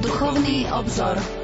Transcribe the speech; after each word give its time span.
Duchovný 0.00 0.66
obzor. 0.72 1.41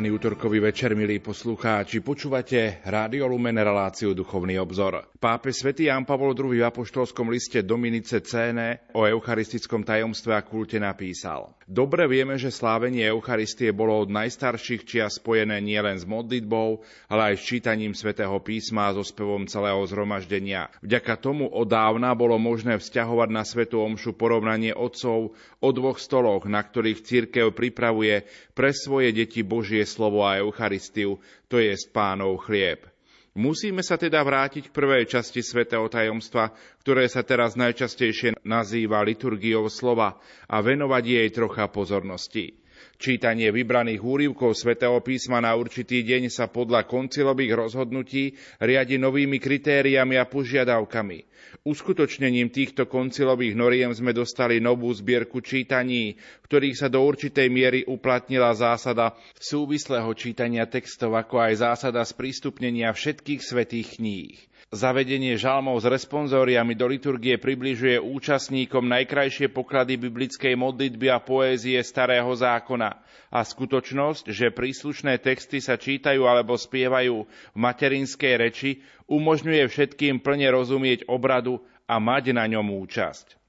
Požehnaný 0.00 0.16
útorkový 0.16 0.64
večer, 0.64 0.96
milí 0.96 1.20
poslucháči. 1.20 2.00
Počúvate 2.00 2.80
Rádio 2.88 3.28
Lumen 3.28 3.60
reláciu 3.60 4.16
Duchovný 4.16 4.56
obzor. 4.56 5.12
Pápe 5.20 5.52
svätý 5.52 5.92
Ján 5.92 6.08
Pavol 6.08 6.32
II 6.32 6.56
v 6.56 6.64
apoštolskom 6.64 7.28
liste 7.28 7.60
Dominice 7.60 8.24
Céne 8.24 8.88
o 8.96 9.04
eucharistickom 9.04 9.84
tajomstve 9.84 10.32
a 10.32 10.40
kulte 10.40 10.80
napísal. 10.80 11.52
Dobre 11.68 12.08
vieme, 12.08 12.40
že 12.40 12.48
slávenie 12.48 13.12
Eucharistie 13.12 13.76
bolo 13.76 14.00
od 14.00 14.08
najstarších 14.08 14.88
čia 14.88 15.06
spojené 15.12 15.60
nielen 15.60 16.00
s 16.00 16.08
modlitbou, 16.08 16.80
ale 17.12 17.30
aj 17.30 17.34
s 17.36 17.46
čítaním 17.52 17.92
svätého 17.92 18.40
písma 18.40 18.88
a 18.88 18.96
so 18.96 19.04
spevom 19.04 19.44
celého 19.44 19.84
zhromaždenia. 19.84 20.72
Vďaka 20.80 21.20
tomu 21.20 21.44
odávna 21.44 22.16
bolo 22.16 22.40
možné 22.40 22.80
vzťahovať 22.80 23.28
na 23.28 23.44
svetú 23.44 23.84
omšu 23.84 24.16
porovnanie 24.16 24.72
otcov 24.72 25.36
o 25.60 25.68
dvoch 25.70 26.00
stoloch, 26.00 26.48
na 26.48 26.64
ktorých 26.64 27.04
církev 27.04 27.52
pripravuje 27.52 28.24
pre 28.56 28.72
svoje 28.72 29.12
deti 29.12 29.44
Božie 29.44 29.86
slovo 29.90 30.22
a 30.22 30.38
Eucharistiu, 30.38 31.18
to 31.50 31.58
je 31.58 31.74
pánov 31.90 32.46
chlieb. 32.46 32.86
Musíme 33.34 33.82
sa 33.86 33.94
teda 33.94 34.22
vrátiť 34.26 34.70
k 34.70 34.74
prvej 34.74 35.06
časti 35.06 35.38
svätého 35.38 35.86
tajomstva, 35.86 36.50
ktoré 36.82 37.06
sa 37.06 37.22
teraz 37.22 37.54
najčastejšie 37.54 38.42
nazýva 38.42 39.06
liturgiou 39.06 39.70
slova 39.70 40.18
a 40.50 40.58
venovať 40.58 41.04
jej 41.06 41.28
trocha 41.30 41.70
pozornosti. 41.70 42.58
Čítanie 43.00 43.48
vybraných 43.54 44.02
úrivkov 44.02 44.58
svätého 44.58 44.98
písma 45.00 45.38
na 45.38 45.54
určitý 45.54 46.02
deň 46.02 46.28
sa 46.28 46.50
podľa 46.50 46.84
koncilových 46.84 47.54
rozhodnutí 47.54 48.34
riadi 48.60 48.98
novými 48.98 49.38
kritériami 49.38 50.18
a 50.18 50.26
požiadavkami. 50.26 51.29
Uskutočnením 51.60 52.48
týchto 52.48 52.88
koncilových 52.88 53.52
noriem 53.52 53.92
sme 53.92 54.16
dostali 54.16 54.64
novú 54.64 54.88
zbierku 54.96 55.44
čítaní, 55.44 56.16
v 56.16 56.44
ktorých 56.48 56.76
sa 56.80 56.88
do 56.88 57.04
určitej 57.04 57.52
miery 57.52 57.80
uplatnila 57.84 58.56
zásada 58.56 59.12
súvislého 59.36 60.08
čítania 60.16 60.64
textov, 60.64 61.12
ako 61.12 61.36
aj 61.36 61.60
zásada 61.60 62.00
sprístupnenia 62.00 62.88
všetkých 62.96 63.44
svetých 63.44 64.00
kníh. 64.00 64.49
Zavedenie 64.70 65.34
žalmov 65.34 65.82
s 65.82 65.90
responzóriami 65.90 66.78
do 66.78 66.86
liturgie 66.86 67.34
približuje 67.42 67.98
účastníkom 67.98 68.86
najkrajšie 68.86 69.50
poklady 69.50 69.98
biblickej 69.98 70.54
modlitby 70.54 71.10
a 71.10 71.18
poézie 71.18 71.82
starého 71.82 72.30
zákona 72.30 72.94
a 73.34 73.42
skutočnosť, 73.42 74.30
že 74.30 74.54
príslušné 74.54 75.18
texty 75.18 75.58
sa 75.58 75.74
čítajú 75.74 76.22
alebo 76.22 76.54
spievajú 76.54 77.26
v 77.26 77.58
materinskej 77.58 78.34
reči, 78.38 78.70
umožňuje 79.10 79.66
všetkým 79.66 80.22
plne 80.22 80.54
rozumieť 80.54 81.02
obradu 81.10 81.58
a 81.90 81.98
mať 81.98 82.30
na 82.30 82.46
ňom 82.46 82.70
účasť. 82.70 83.39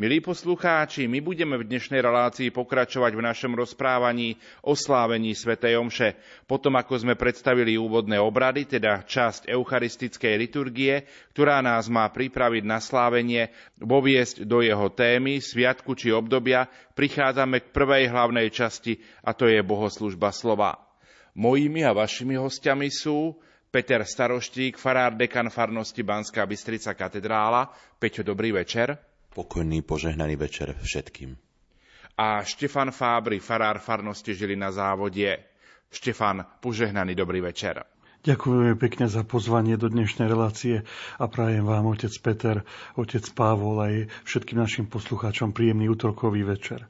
Milí 0.00 0.24
poslucháči, 0.24 1.04
my 1.04 1.20
budeme 1.20 1.60
v 1.60 1.68
dnešnej 1.68 2.00
relácii 2.00 2.48
pokračovať 2.48 3.12
v 3.12 3.22
našom 3.22 3.52
rozprávaní 3.52 4.40
o 4.64 4.72
slávení 4.72 5.36
svätej 5.36 5.76
Omše. 5.76 6.16
Potom, 6.48 6.74
ako 6.80 7.04
sme 7.04 7.14
predstavili 7.14 7.76
úvodné 7.76 8.16
obrady, 8.16 8.64
teda 8.64 9.04
časť 9.04 9.52
eucharistickej 9.52 10.34
liturgie, 10.40 11.04
ktorá 11.36 11.60
nás 11.60 11.92
má 11.92 12.08
pripraviť 12.08 12.64
na 12.64 12.80
slávenie, 12.80 13.52
voviesť 13.76 14.48
do 14.48 14.64
jeho 14.64 14.88
témy, 14.88 15.44
sviatku 15.44 15.92
či 15.92 16.08
obdobia, 16.10 16.70
prichádzame 16.96 17.60
k 17.60 17.72
prvej 17.76 18.08
hlavnej 18.08 18.48
časti, 18.48 18.96
a 19.26 19.36
to 19.36 19.44
je 19.44 19.60
bohoslužba 19.60 20.32
slova. 20.32 20.80
Mojimi 21.36 21.84
a 21.84 21.96
vašimi 21.96 22.36
hostiami 22.36 22.88
sú 22.92 23.36
Peter 23.72 24.04
Staroštík, 24.04 24.76
farár 24.76 25.16
dekan 25.16 25.48
farnosti 25.48 26.04
Banská 26.04 26.44
Bystrica 26.44 26.92
katedrála. 26.92 27.72
Peťo, 27.96 28.20
dobrý 28.20 28.52
večer. 28.52 29.11
Pokojný, 29.32 29.80
požehnaný 29.80 30.36
večer 30.36 30.76
všetkým. 30.76 31.32
A 32.20 32.44
Štefan 32.44 32.92
Fábry, 32.92 33.40
farár 33.40 33.80
farnosti 33.80 34.36
žili 34.36 34.52
na 34.52 34.68
závode. 34.68 35.40
Štefan, 35.88 36.44
požehnaný 36.60 37.16
dobrý 37.16 37.40
večer. 37.40 37.80
Ďakujeme 38.22 38.76
pekne 38.76 39.08
za 39.08 39.24
pozvanie 39.24 39.80
do 39.80 39.88
dnešnej 39.88 40.28
relácie 40.28 40.84
a 41.18 41.24
prajem 41.26 41.64
vám, 41.64 41.90
otec 41.90 42.12
Peter, 42.20 42.56
otec 42.94 43.24
Pávol 43.32 43.76
aj 43.82 43.94
všetkým 44.28 44.60
našim 44.60 44.86
poslucháčom 44.86 45.56
príjemný 45.56 45.88
útorkový 45.88 46.44
večer. 46.44 46.86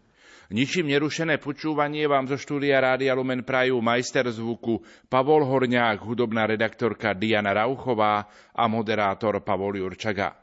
Ničím 0.53 0.93
nerušené 0.93 1.41
počúvanie 1.41 2.05
vám 2.05 2.29
zo 2.29 2.37
štúdia 2.37 2.83
Rádia 2.83 3.17
Lumen 3.17 3.47
prajú 3.47 3.81
majster 3.81 4.29
zvuku 4.29 4.83
Pavol 5.09 5.49
Horňák, 5.49 6.05
hudobná 6.05 6.45
redaktorka 6.45 7.17
Diana 7.17 7.55
Rauchová 7.57 8.29
a 8.53 8.69
moderátor 8.69 9.41
Pavol 9.41 9.81
Jurčaga. 9.81 10.42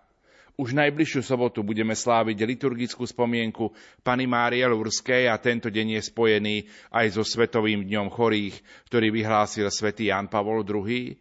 Už 0.60 0.76
najbližšiu 0.76 1.24
sobotu 1.24 1.64
budeme 1.64 1.96
sláviť 1.96 2.44
liturgickú 2.44 3.08
spomienku 3.08 3.72
Pany 4.04 4.28
Márie 4.28 4.68
Lurskej 4.68 5.32
a 5.32 5.40
tento 5.40 5.72
deň 5.72 5.96
je 5.96 6.02
spojený 6.04 6.56
aj 6.92 7.16
so 7.16 7.24
Svetovým 7.24 7.88
dňom 7.88 8.12
chorých, 8.12 8.60
ktorý 8.92 9.08
vyhlásil 9.08 9.72
svätý 9.72 10.12
Jan 10.12 10.28
Pavol 10.28 10.68
II. 10.68 11.16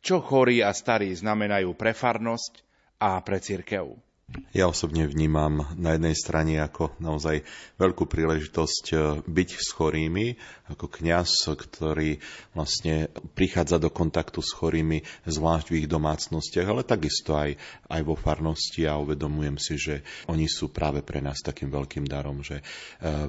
Čo 0.00 0.24
chorí 0.24 0.64
a 0.64 0.72
starí 0.72 1.12
znamenajú 1.12 1.76
pre 1.76 1.92
farnosť 1.92 2.64
a 2.96 3.20
pre 3.20 3.44
cirkev? 3.44 3.92
Ja 4.52 4.68
osobne 4.68 5.08
vnímam 5.08 5.64
na 5.76 5.96
jednej 5.96 6.16
strane 6.16 6.60
ako 6.60 6.92
naozaj 7.00 7.44
veľkú 7.80 8.04
príležitosť 8.08 8.84
e, 8.92 8.96
byť 9.24 9.48
s 9.56 9.68
chorými, 9.72 10.36
ako 10.72 10.88
kňaz, 10.88 11.52
ktorý 11.52 12.20
vlastne 12.52 13.08
prichádza 13.32 13.80
do 13.80 13.88
kontaktu 13.88 14.44
s 14.44 14.52
chorými, 14.52 15.04
zvlášť 15.24 15.66
v 15.72 15.78
ich 15.84 15.88
domácnostiach, 15.88 16.68
ale 16.68 16.84
takisto 16.84 17.36
aj, 17.36 17.56
aj 17.88 18.00
vo 18.04 18.16
farnosti 18.16 18.88
a 18.88 19.00
uvedomujem 19.00 19.56
si, 19.56 19.76
že 19.76 19.94
oni 20.28 20.48
sú 20.48 20.72
práve 20.72 21.04
pre 21.04 21.20
nás 21.20 21.40
takým 21.40 21.72
veľkým 21.72 22.04
darom, 22.08 22.40
že 22.40 22.60
e, 22.60 22.64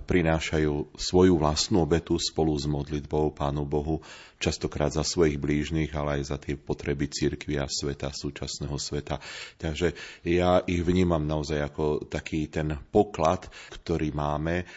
prinášajú 0.04 0.96
svoju 0.96 1.40
vlastnú 1.40 1.84
obetu 1.84 2.16
spolu 2.20 2.56
s 2.56 2.68
modlitbou 2.68 3.32
Pánu 3.36 3.68
Bohu, 3.68 4.04
častokrát 4.44 4.92
za 4.92 5.08
svojich 5.08 5.40
blížnych, 5.40 5.96
ale 5.96 6.20
aj 6.20 6.36
za 6.36 6.38
tie 6.40 6.60
potreby 6.60 7.08
církvy 7.08 7.64
a 7.64 7.68
sveta, 7.72 8.12
súčasného 8.12 8.76
sveta. 8.76 9.24
Takže 9.56 9.96
ja 10.28 10.60
ich 10.68 10.84
vnímam 10.84 10.93
naozaj 11.02 11.74
ako 11.74 12.06
taký 12.06 12.46
ten 12.54 12.78
poklad, 12.94 13.50
ktorý 13.74 14.14
máme 14.14 14.70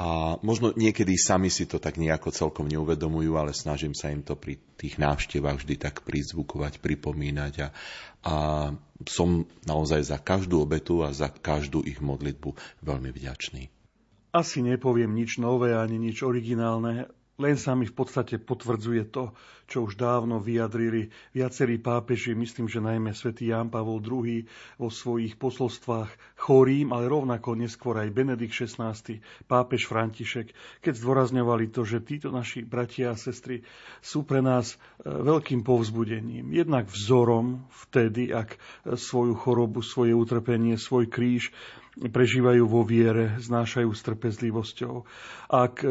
a 0.00 0.38
možno 0.40 0.70
niekedy 0.72 1.18
sami 1.18 1.50
si 1.50 1.66
to 1.66 1.82
tak 1.82 1.98
nejako 1.98 2.32
celkom 2.32 2.70
neuvedomujú, 2.70 3.36
ale 3.36 3.52
snažím 3.52 3.92
sa 3.92 4.08
im 4.08 4.24
to 4.24 4.38
pri 4.38 4.56
tých 4.78 4.96
návštevách 4.96 5.60
vždy 5.60 5.74
tak 5.76 6.06
prizvukovať, 6.06 6.78
pripomínať 6.80 7.54
a, 7.60 7.68
a 8.24 8.34
som 9.04 9.44
naozaj 9.68 10.00
za 10.06 10.18
každú 10.22 10.62
obetu 10.62 11.04
a 11.04 11.12
za 11.12 11.28
každú 11.28 11.84
ich 11.84 11.98
modlitbu 11.98 12.80
veľmi 12.80 13.10
vďačný. 13.12 13.62
Asi 14.30 14.62
nepoviem 14.62 15.10
nič 15.10 15.42
nové 15.42 15.74
ani 15.74 15.98
nič 15.98 16.22
originálne, 16.22 17.10
len 17.36 17.56
sa 17.60 17.74
mi 17.76 17.84
v 17.84 17.92
podstate 17.92 18.38
potvrdzuje 18.38 19.10
to, 19.10 19.34
čo 19.70 19.86
už 19.86 19.94
dávno 19.94 20.42
vyjadrili 20.42 21.14
viacerí 21.30 21.78
pápeži, 21.78 22.34
myslím, 22.34 22.66
že 22.66 22.82
najmä 22.82 23.14
svätý 23.14 23.54
Ján 23.54 23.70
Pavol 23.70 24.02
II 24.02 24.42
vo 24.82 24.90
svojich 24.90 25.38
posolstvách 25.38 26.10
chorým, 26.34 26.90
ale 26.90 27.06
rovnako 27.06 27.54
neskôr 27.54 28.02
aj 28.02 28.10
Benedikt 28.10 28.50
XVI, 28.50 28.98
pápež 29.46 29.86
František, 29.86 30.50
keď 30.82 30.92
zdôrazňovali 30.98 31.70
to, 31.70 31.86
že 31.86 32.02
títo 32.02 32.34
naši 32.34 32.66
bratia 32.66 33.14
a 33.14 33.16
sestry 33.16 33.62
sú 34.02 34.26
pre 34.26 34.42
nás 34.42 34.74
e, 34.74 35.06
veľkým 35.06 35.62
povzbudením. 35.62 36.50
Jednak 36.50 36.90
vzorom 36.90 37.62
vtedy, 37.86 38.34
ak 38.34 38.58
svoju 38.82 39.38
chorobu, 39.38 39.86
svoje 39.86 40.18
utrpenie, 40.18 40.74
svoj 40.74 41.06
kríž 41.06 41.54
prežívajú 41.98 42.64
vo 42.70 42.86
viere, 42.86 43.36
znášajú 43.42 43.90
s 43.90 44.00
trpezlivosťou. 44.06 45.04
Ak 45.50 45.82
e, 45.82 45.86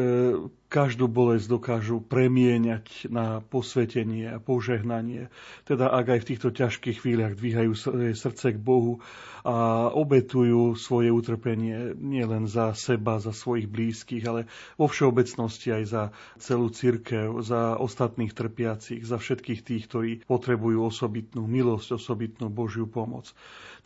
každú 0.72 1.06
bolesť 1.06 1.46
dokážu 1.46 2.00
premieňať 2.00 3.12
na 3.12 3.44
posvetenie 3.70 4.34
a 4.34 4.42
požehnanie, 4.42 5.30
teda 5.62 5.94
ak 5.94 6.18
aj 6.18 6.20
v 6.26 6.28
týchto 6.34 6.50
ťažkých 6.50 7.06
chvíľach 7.06 7.38
dvíhajú 7.38 7.72
svoje 7.78 8.18
srdce 8.18 8.50
k 8.50 8.58
Bohu 8.58 8.98
a 9.46 9.86
obetujú 9.94 10.74
svoje 10.74 11.14
utrpenie 11.14 11.94
nielen 11.94 12.50
za 12.50 12.74
seba, 12.74 13.22
za 13.22 13.30
svojich 13.30 13.70
blízkych, 13.70 14.26
ale 14.26 14.50
vo 14.74 14.90
všeobecnosti 14.90 15.70
aj 15.70 15.84
za 15.86 16.02
celú 16.42 16.74
církev, 16.74 17.38
za 17.46 17.78
ostatných 17.78 18.34
trpiacich, 18.34 19.06
za 19.06 19.22
všetkých 19.22 19.62
tých, 19.62 19.86
ktorí 19.86 20.10
potrebujú 20.26 20.90
osobitnú 20.90 21.46
milosť, 21.46 21.94
osobitnú 21.94 22.50
Božiu 22.50 22.90
pomoc. 22.90 23.30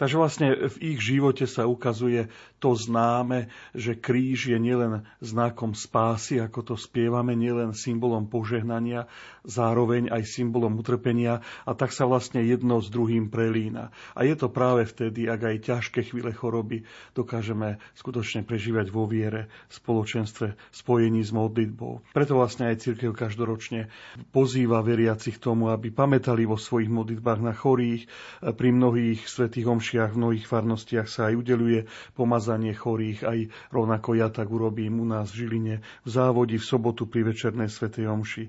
Takže 0.00 0.16
vlastne 0.16 0.48
v 0.72 0.76
ich 0.80 0.98
živote 1.04 1.44
sa 1.44 1.68
ukazuje 1.68 2.14
je 2.14 2.24
to 2.62 2.78
známe, 2.78 3.50
že 3.74 3.98
kríž 3.98 4.54
je 4.54 4.58
nielen 4.58 5.02
znakom 5.18 5.74
spásy, 5.74 6.38
ako 6.38 6.60
to 6.62 6.74
spievame, 6.78 7.34
nielen 7.34 7.74
symbolom 7.74 8.30
požehnania, 8.30 9.10
zároveň 9.44 10.08
aj 10.08 10.24
symbolom 10.24 10.80
utrpenia 10.80 11.44
a 11.68 11.72
tak 11.76 11.92
sa 11.92 12.08
vlastne 12.08 12.40
jedno 12.40 12.80
s 12.80 12.88
druhým 12.88 13.28
prelína. 13.28 13.92
A 14.16 14.24
je 14.24 14.34
to 14.34 14.48
práve 14.48 14.88
vtedy, 14.88 15.28
ak 15.28 15.40
aj 15.44 15.56
ťažké 15.68 16.00
chvíle 16.08 16.32
choroby 16.32 16.88
dokážeme 17.12 17.78
skutočne 17.96 18.42
prežívať 18.42 18.88
vo 18.88 19.04
viere, 19.04 19.52
spoločenstve, 19.68 20.56
spojení 20.72 21.20
s 21.20 21.30
modlitbou. 21.30 22.00
Preto 22.16 22.40
vlastne 22.40 22.72
aj 22.72 22.88
církev 22.88 23.12
každoročne 23.12 23.92
pozýva 24.32 24.80
veriacich 24.80 25.36
tomu, 25.36 25.68
aby 25.68 25.92
pamätali 25.92 26.48
vo 26.48 26.56
svojich 26.56 26.88
modlitbách 26.88 27.40
na 27.44 27.52
chorých. 27.52 28.08
Pri 28.40 28.68
mnohých 28.72 29.28
svetých 29.28 29.68
omšiach, 29.68 30.16
v 30.16 30.20
mnohých 30.20 30.46
farnostiach 30.48 31.06
sa 31.10 31.28
aj 31.28 31.34
udeluje 31.36 31.84
pomazanie 32.16 32.72
chorých, 32.72 33.20
aj 33.26 33.38
rovnako 33.74 34.16
ja 34.16 34.32
tak 34.32 34.48
urobím 34.48 35.02
u 35.02 35.06
nás 35.06 35.34
v 35.34 35.44
Žiline, 35.44 35.74
v 35.82 36.08
závodi 36.08 36.56
v 36.56 36.64
sobotu 36.64 37.04
pri 37.04 37.28
večernej 37.28 37.68
svetej 37.68 38.08
omši. 38.08 38.44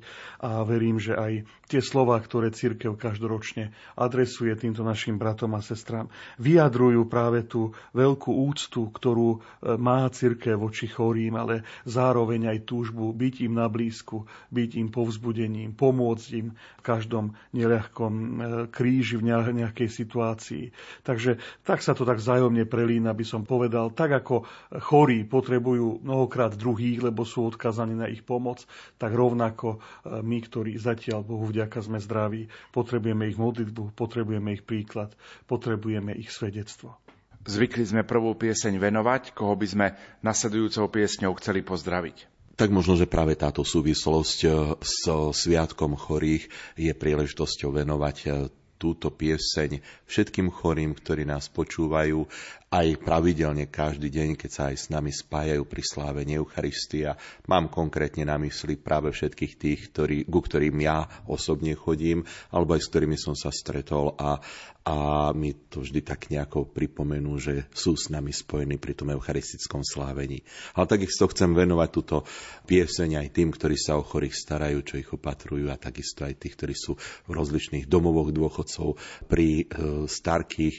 A 0.46 0.64
verím, 0.64 0.85
verím, 0.86 1.02
že 1.02 1.18
aj 1.18 1.34
tie 1.66 1.82
slova, 1.82 2.22
ktoré 2.22 2.54
církev 2.54 2.94
každoročne 2.94 3.74
adresuje 3.98 4.54
týmto 4.54 4.86
našim 4.86 5.18
bratom 5.18 5.58
a 5.58 5.66
sestrám, 5.66 6.14
vyjadrujú 6.38 7.10
práve 7.10 7.42
tú 7.42 7.74
veľkú 7.98 8.30
úctu, 8.30 8.86
ktorú 8.94 9.30
e, 9.34 9.74
má 9.82 10.06
církev 10.06 10.62
voči 10.62 10.86
chorým, 10.86 11.34
ale 11.34 11.66
zároveň 11.90 12.54
aj 12.54 12.70
túžbu 12.70 13.10
byť 13.18 13.50
im 13.50 13.58
na 13.58 13.66
blízku, 13.66 14.30
byť 14.54 14.70
im 14.78 14.94
povzbudením, 14.94 15.74
pomôcť 15.74 16.28
im 16.38 16.54
v 16.54 16.82
každom 16.86 17.34
neľahkom 17.58 18.14
e, 18.14 18.30
kríži, 18.70 19.18
v 19.18 19.26
nejakej 19.34 19.90
situácii. 19.90 20.70
Takže 21.02 21.42
tak 21.66 21.82
sa 21.82 21.98
to 21.98 22.06
tak 22.06 22.22
vzájomne 22.22 22.70
prelína, 22.70 23.18
by 23.18 23.26
som 23.26 23.42
povedal. 23.42 23.90
Tak 23.90 24.22
ako 24.22 24.46
chorí 24.86 25.26
potrebujú 25.26 26.06
mnohokrát 26.06 26.54
druhých, 26.54 27.02
lebo 27.02 27.26
sú 27.26 27.50
odkazaní 27.50 27.98
na 27.98 28.06
ich 28.06 28.22
pomoc, 28.22 28.62
tak 29.02 29.18
rovnako 29.18 29.82
e, 29.82 30.22
my, 30.22 30.38
ktorí 30.46 30.75
zatiaľ 30.78 31.26
Bohu 31.26 31.48
vďaka 31.50 31.82
sme 31.82 32.00
zdraví, 32.00 32.48
potrebujeme 32.72 33.28
ich 33.28 33.40
modlitbu, 33.40 33.96
potrebujeme 33.96 34.56
ich 34.56 34.64
príklad, 34.64 35.16
potrebujeme 35.50 36.16
ich 36.16 36.32
svedectvo. 36.32 36.96
Zvykli 37.46 37.86
sme 37.86 38.02
prvú 38.02 38.34
pieseň 38.34 38.82
venovať, 38.82 39.38
koho 39.38 39.54
by 39.54 39.68
sme 39.70 39.88
nasledujúcou 40.26 40.90
piesňou 40.90 41.38
chceli 41.38 41.62
pozdraviť. 41.62 42.34
Tak 42.56 42.72
možno, 42.72 42.96
že 42.96 43.06
práve 43.06 43.36
táto 43.36 43.62
súvislosť 43.62 44.38
eh, 44.48 44.52
s 44.80 45.06
Sviatkom 45.12 46.00
chorých 46.00 46.48
je 46.80 46.92
príležitosťou 46.96 47.70
venovať 47.84 48.18
eh, 48.26 48.30
túto 48.76 49.08
pieseň 49.12 49.80
všetkým 50.08 50.52
chorým, 50.52 50.96
ktorí 50.96 51.24
nás 51.24 51.48
počúvajú 51.48 52.28
aj 52.76 53.00
pravidelne 53.00 53.72
každý 53.72 54.12
deň, 54.12 54.36
keď 54.36 54.52
sa 54.52 54.64
aj 54.68 54.76
s 54.76 54.88
nami 54.92 55.08
spájajú 55.08 55.64
pri 55.64 55.80
sláve 55.80 56.28
Eucharistia. 56.28 57.16
Mám 57.48 57.72
konkrétne 57.72 58.28
na 58.28 58.36
mysli 58.36 58.76
práve 58.76 59.16
všetkých 59.16 59.54
tých, 59.56 59.80
ktorí, 59.96 60.18
ku 60.28 60.44
ktorým 60.44 60.76
ja 60.84 61.08
osobne 61.32 61.72
chodím, 61.72 62.28
alebo 62.52 62.76
aj 62.76 62.84
s 62.84 62.92
ktorými 62.92 63.16
som 63.16 63.32
sa 63.32 63.48
stretol 63.56 64.20
a, 64.20 64.44
a 64.84 64.96
mi 65.32 65.56
to 65.72 65.88
vždy 65.88 66.04
tak 66.04 66.28
nejako 66.28 66.68
pripomenú, 66.68 67.40
že 67.40 67.72
sú 67.72 67.96
s 67.96 68.12
nami 68.12 68.36
spojení 68.36 68.76
pri 68.76 68.92
tom 68.92 69.08
eucharistickom 69.16 69.80
slávení. 69.88 70.44
Ale 70.76 70.92
takisto 70.92 71.32
chcem 71.32 71.56
venovať 71.56 71.90
túto 71.96 72.28
pieseň 72.68 73.24
aj 73.24 73.28
tým, 73.32 73.56
ktorí 73.56 73.80
sa 73.80 73.96
o 73.96 74.04
chorých 74.04 74.36
starajú, 74.36 74.84
čo 74.84 75.00
ich 75.00 75.08
opatrujú 75.08 75.72
a 75.72 75.80
takisto 75.80 76.28
aj 76.28 76.44
tých, 76.44 76.60
ktorí 76.60 76.76
sú 76.76 77.00
v 77.00 77.32
rozličných 77.32 77.88
domovoch 77.88 78.36
dôchodcov 78.36 79.00
pri 79.32 79.64
e, 79.64 79.66
starkých, 80.12 80.76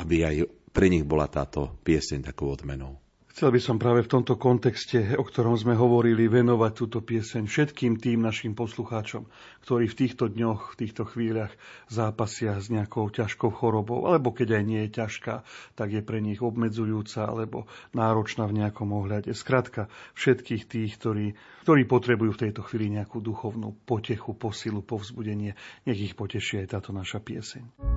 aby 0.00 0.16
aj 0.24 0.36
pre 0.74 0.90
nich 0.90 1.06
bola 1.06 1.30
táto 1.30 1.78
pieseň 1.86 2.34
takou 2.34 2.50
odmenou. 2.50 2.98
Chcel 3.34 3.50
by 3.50 3.58
som 3.58 3.82
práve 3.82 4.06
v 4.06 4.12
tomto 4.14 4.38
kontexte, 4.38 5.18
o 5.18 5.26
ktorom 5.26 5.58
sme 5.58 5.74
hovorili, 5.74 6.30
venovať 6.30 6.72
túto 6.78 7.02
pieseň 7.02 7.50
všetkým 7.50 7.98
tým 7.98 8.22
našim 8.22 8.54
poslucháčom, 8.54 9.26
ktorí 9.66 9.90
v 9.90 9.98
týchto 10.06 10.30
dňoch, 10.30 10.78
v 10.78 10.78
týchto 10.78 11.02
chvíľach 11.02 11.50
zápasia 11.90 12.54
s 12.62 12.70
nejakou 12.70 13.10
ťažkou 13.10 13.50
chorobou, 13.50 14.06
alebo 14.06 14.30
keď 14.30 14.62
aj 14.62 14.62
nie 14.62 14.86
je 14.86 15.02
ťažká, 15.02 15.42
tak 15.74 15.88
je 15.90 16.06
pre 16.06 16.22
nich 16.22 16.38
obmedzujúca 16.38 17.26
alebo 17.26 17.66
náročná 17.90 18.46
v 18.46 18.62
nejakom 18.62 18.94
ohľade. 18.94 19.34
Skrátka, 19.34 19.90
všetkých 20.14 20.62
tých, 20.70 20.94
ktorí, 21.02 21.34
ktorí 21.66 21.90
potrebujú 21.90 22.38
v 22.38 22.42
tejto 22.46 22.62
chvíli 22.62 22.94
nejakú 22.94 23.18
duchovnú 23.18 23.74
potechu, 23.82 24.30
posilu, 24.38 24.78
povzbudenie, 24.78 25.58
nech 25.90 25.98
ich 25.98 26.14
poteší 26.14 26.62
aj 26.62 26.78
táto 26.78 26.94
naša 26.94 27.18
pieseň. 27.18 27.93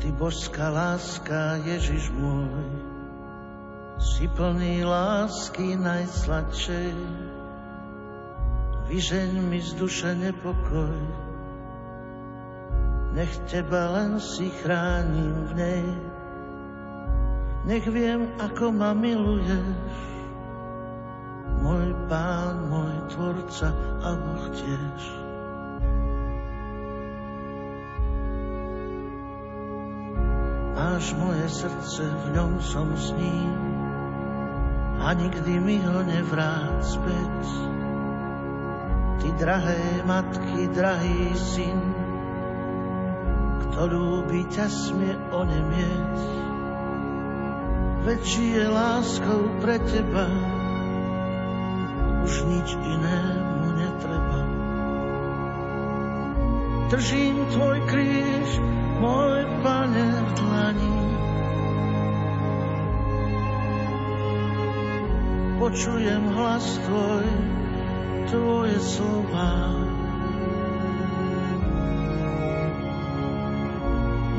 Ty 0.00 0.08
božská 0.16 0.72
láska, 0.72 1.60
Ježiš 1.60 2.08
môj, 2.16 2.64
si 4.00 4.24
plný 4.32 4.80
lásky 4.88 5.76
najsladšej. 5.76 6.96
Vyžeň 8.88 9.30
mi 9.44 9.60
z 9.60 9.76
duše 9.76 10.16
nepokoj, 10.16 10.96
nech 13.12 13.28
teba 13.52 13.92
len 13.92 14.16
si 14.16 14.48
chránim 14.64 15.36
v 15.46 15.52
nej. 15.52 15.84
Nech 17.68 17.84
viem, 17.84 18.24
ako 18.40 18.72
ma 18.72 18.96
miluješ, 18.96 19.84
môj 21.60 21.92
pán, 22.08 22.72
môj 22.72 22.96
tvorca 23.12 23.68
a 24.00 24.16
Boh 24.16 24.48
tiež. 24.56 25.19
Máš 31.00 31.16
moje 31.16 31.48
srdce, 31.48 32.02
v 32.12 32.26
ňom 32.36 32.60
som 32.60 32.92
s 32.92 33.16
ním 33.16 33.56
a 35.00 35.16
nikdy 35.16 35.56
mi 35.56 35.80
ho 35.80 36.04
nevráť 36.04 36.76
späť. 36.84 37.40
Ty 39.24 39.28
drahé 39.40 40.04
matky, 40.04 40.68
drahý 40.68 41.32
syn, 41.32 41.80
kto 43.64 43.80
ľúbi 43.96 44.44
ťa 44.52 44.68
smie 44.68 45.16
onemieť. 45.32 46.16
Väčší 48.04 48.60
je 48.60 48.66
láskou 48.68 49.56
pre 49.64 49.80
teba, 49.80 50.28
už 52.28 52.44
nič 52.44 52.76
inému 52.76 53.72
netreba. 53.72 54.40
Držím 56.92 57.40
tvoj 57.56 57.78
kríž, 57.88 58.60
môj 59.00 59.48
pane 59.64 60.06
v 60.12 60.30
dlani. 60.36 60.99
Počujem 65.60 66.32
hlas 66.32 66.80
tvoj, 66.88 67.28
tvoje 68.32 68.80
slova. 68.80 69.76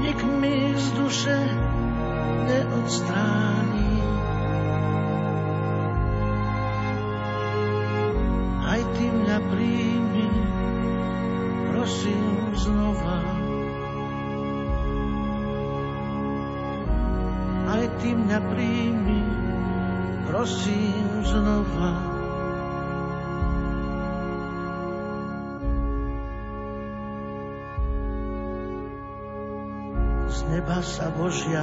Nik 0.01 0.17
mi 0.41 0.73
z 0.73 0.87
duše 0.97 1.37
neodstráni. 2.49 3.60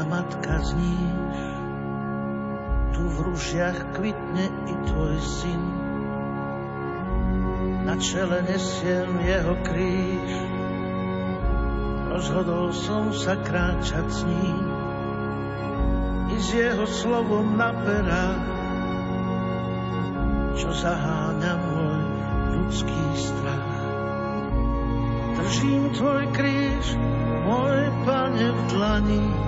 Matka 0.09 0.65
zníš, 0.65 1.37
tu 2.97 3.03
v 3.05 3.17
rúžiach 3.29 3.93
kvitne 3.93 4.49
i 4.49 4.75
tvoj 4.89 5.17
syn. 5.21 5.63
Na 7.85 7.95
čele 8.01 8.41
nesiem 8.45 9.21
jeho 9.21 9.55
kríž, 9.65 10.33
rozhodol 12.09 12.73
som 12.73 13.13
sa 13.13 13.37
kráčať 13.37 14.07
s 14.09 14.21
ním 14.25 14.79
s 16.39 16.55
jeho 16.55 16.87
slovom 16.87 17.59
na 17.59 17.75
perách, 17.75 18.47
čo 20.55 20.71
zaháňa 20.71 21.55
môj 21.59 22.03
ľudský 22.55 23.05
strach. 23.19 23.75
Držím 25.35 25.83
tvoj 25.99 26.23
kríž, 26.31 26.87
môj 27.43 27.91
pane 28.07 28.49
v 28.55 28.61
dlani. 28.71 29.48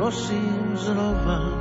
prosím 0.00 0.72
znova. 0.80 1.59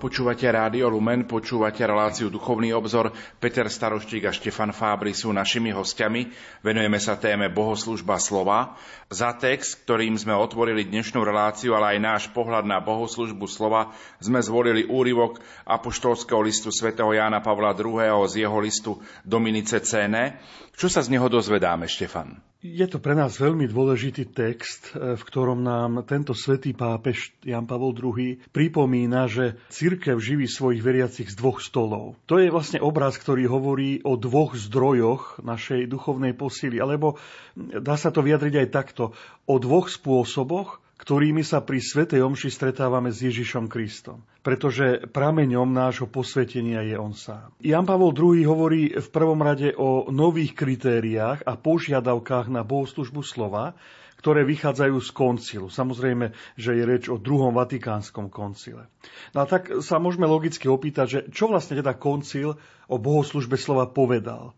Počúvate 0.00 0.48
Rádio 0.48 0.88
Lumen, 0.88 1.28
počúvate 1.28 1.84
reláciu 1.84 2.32
Duchovný 2.32 2.72
obzor. 2.72 3.12
Peter 3.36 3.68
Staroštík 3.68 4.24
a 4.24 4.32
Štefan 4.32 4.72
Fábry 4.72 5.12
sú 5.12 5.28
našimi 5.28 5.76
hostiami. 5.76 6.32
Venujeme 6.64 6.96
sa 6.96 7.20
téme 7.20 7.52
Bohoslužba 7.52 8.16
slova. 8.16 8.80
Za 9.12 9.36
text, 9.36 9.84
ktorým 9.84 10.16
sme 10.16 10.32
otvorili 10.32 10.88
dnešnú 10.88 11.20
reláciu, 11.20 11.76
ale 11.76 11.94
aj 11.94 11.98
náš 12.00 12.22
pohľad 12.32 12.64
na 12.64 12.80
bohoslužbu 12.80 13.44
slova, 13.44 13.92
sme 14.24 14.40
zvolili 14.40 14.88
úryvok 14.88 15.36
apoštolského 15.68 16.40
listu 16.40 16.72
svätého 16.72 17.12
Jána 17.12 17.44
Pavla 17.44 17.76
II. 17.76 18.24
z 18.24 18.48
jeho 18.48 18.56
listu 18.56 18.96
Dominice 19.20 19.84
Cene. 19.84 20.40
Čo 20.80 20.88
sa 20.88 21.04
z 21.04 21.12
neho 21.12 21.28
dozvedáme, 21.28 21.84
Štefan? 21.84 22.49
Je 22.60 22.84
to 22.84 23.00
pre 23.00 23.16
nás 23.16 23.40
veľmi 23.40 23.64
dôležitý 23.72 24.36
text, 24.36 24.92
e, 24.92 25.16
v 25.16 25.22
ktorom 25.24 25.64
nám 25.64 26.04
tento 26.04 26.36
svätý 26.36 26.76
pápež 26.76 27.32
Jan 27.40 27.64
Pavol 27.64 27.96
II 27.96 28.36
pripomína, 28.52 29.32
že 29.32 29.56
cirkev 29.72 30.20
živí 30.20 30.44
svojich 30.44 30.84
veriacich 30.84 31.32
z 31.32 31.40
dvoch 31.40 31.64
stolov. 31.64 32.20
To 32.28 32.36
je 32.36 32.52
vlastne 32.52 32.84
obraz, 32.84 33.16
ktorý 33.16 33.48
hovorí 33.48 34.04
o 34.04 34.20
dvoch 34.20 34.60
zdrojoch 34.60 35.40
našej 35.40 35.88
duchovnej 35.88 36.36
posily, 36.36 36.76
alebo 36.76 37.16
dá 37.56 37.96
sa 37.96 38.12
to 38.12 38.20
vyjadriť 38.20 38.54
aj 38.60 38.68
takto, 38.68 39.16
o 39.48 39.56
dvoch 39.56 39.88
spôsoboch, 39.88 40.84
ktorými 41.00 41.40
sa 41.40 41.64
pri 41.64 41.80
Svetej 41.80 42.20
Omši 42.20 42.52
stretávame 42.52 43.08
s 43.08 43.24
Ježišom 43.24 43.72
Kristom. 43.72 44.20
Pretože 44.44 45.08
prameňom 45.08 45.72
nášho 45.72 46.04
posvetenia 46.04 46.84
je 46.84 46.96
On 47.00 47.16
sám. 47.16 47.56
Jan 47.64 47.88
Pavol 47.88 48.12
II 48.12 48.44
hovorí 48.44 48.92
v 48.92 49.08
prvom 49.08 49.40
rade 49.40 49.72
o 49.72 50.12
nových 50.12 50.52
kritériách 50.52 51.48
a 51.48 51.56
požiadavkách 51.56 52.52
na 52.52 52.60
bohoslužbu 52.60 53.24
slova, 53.24 53.72
ktoré 54.20 54.44
vychádzajú 54.44 55.00
z 55.00 55.10
koncilu. 55.16 55.66
Samozrejme, 55.72 56.36
že 56.60 56.76
je 56.76 56.84
reč 56.84 57.08
o 57.08 57.16
druhom 57.16 57.56
vatikánskom 57.56 58.28
koncile. 58.28 58.84
No 59.32 59.42
a 59.42 59.46
tak 59.48 59.80
sa 59.80 59.96
môžeme 59.96 60.28
logicky 60.28 60.68
opýtať, 60.68 61.06
že 61.08 61.20
čo 61.32 61.48
vlastne 61.48 61.80
teda 61.80 61.96
koncil 61.96 62.60
o 62.92 62.96
bohoslužbe 63.00 63.56
slova 63.56 63.88
povedal. 63.88 64.52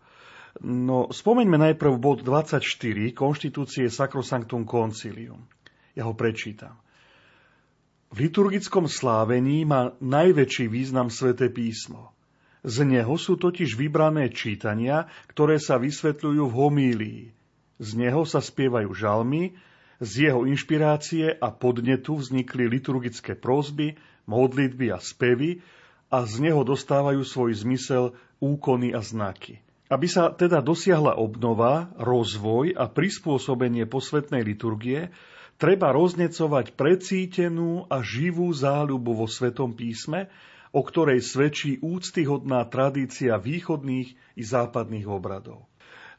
No, 0.58 1.08
spomeňme 1.08 1.56
najprv 1.70 1.96
bod 2.02 2.26
24 2.26 2.60
konštitúcie 3.14 3.86
Sacrosanctum 3.86 4.66
Concilium. 4.66 5.46
Ja 5.92 6.08
ho 6.08 6.14
prečítam. 6.16 6.80
V 8.12 8.28
liturgickom 8.28 8.92
slávení 8.92 9.64
má 9.64 9.96
najväčší 10.00 10.68
význam 10.68 11.08
sväté 11.08 11.48
písmo. 11.48 12.12
Z 12.62 12.84
neho 12.84 13.16
sú 13.16 13.40
totiž 13.40 13.74
vybrané 13.74 14.28
čítania, 14.30 15.08
ktoré 15.32 15.56
sa 15.56 15.80
vysvetľujú 15.80 16.44
v 16.46 16.54
homílii. 16.54 17.22
Z 17.80 17.90
neho 17.98 18.22
sa 18.28 18.38
spievajú 18.38 18.92
žalmy, 18.92 19.56
z 20.02 20.28
jeho 20.28 20.44
inšpirácie 20.46 21.40
a 21.40 21.48
podnetu 21.50 22.20
vznikli 22.20 22.68
liturgické 22.68 23.32
prózby, 23.34 23.96
modlitby 24.28 24.92
a 24.94 24.98
spevy 25.00 25.62
a 26.12 26.28
z 26.28 26.34
neho 26.44 26.62
dostávajú 26.62 27.24
svoj 27.24 27.64
zmysel 27.64 28.12
úkony 28.38 28.92
a 28.92 29.00
znaky. 29.00 29.58
Aby 29.88 30.06
sa 30.10 30.30
teda 30.30 30.60
dosiahla 30.60 31.16
obnova, 31.16 31.90
rozvoj 31.96 32.76
a 32.76 32.88
prispôsobenie 32.92 33.88
posvetnej 33.88 34.44
liturgie, 34.44 35.08
treba 35.56 35.92
roznecovať 35.94 36.76
precítenú 36.76 37.88
a 37.88 38.04
živú 38.04 38.52
záľubu 38.52 39.24
vo 39.24 39.26
Svetom 39.26 39.72
písme, 39.72 40.32
o 40.72 40.80
ktorej 40.80 41.20
svedčí 41.20 41.78
úctyhodná 41.84 42.64
tradícia 42.68 43.36
východných 43.36 44.38
i 44.40 44.42
západných 44.42 45.04
obradov. 45.04 45.68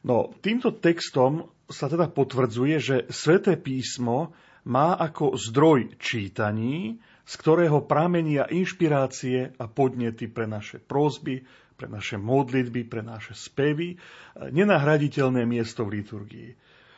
No, 0.04 0.30
týmto 0.38 0.70
textom 0.70 1.50
sa 1.66 1.90
teda 1.90 2.12
potvrdzuje, 2.12 2.76
že 2.78 2.96
Sveté 3.10 3.56
písmo 3.56 4.36
má 4.68 4.94
ako 4.94 5.36
zdroj 5.36 5.96
čítaní, 5.96 7.00
z 7.24 7.34
ktorého 7.40 7.84
pramenia 7.88 8.44
inšpirácie 8.48 9.56
a 9.56 9.64
podnety 9.64 10.28
pre 10.28 10.44
naše 10.44 10.76
prózby, 10.76 11.44
pre 11.74 11.88
naše 11.88 12.20
modlitby, 12.20 12.84
pre 12.84 13.00
naše 13.00 13.32
spevy, 13.32 13.96
nenahraditeľné 14.38 15.42
miesto 15.48 15.88
v 15.88 16.00
liturgii. 16.00 16.50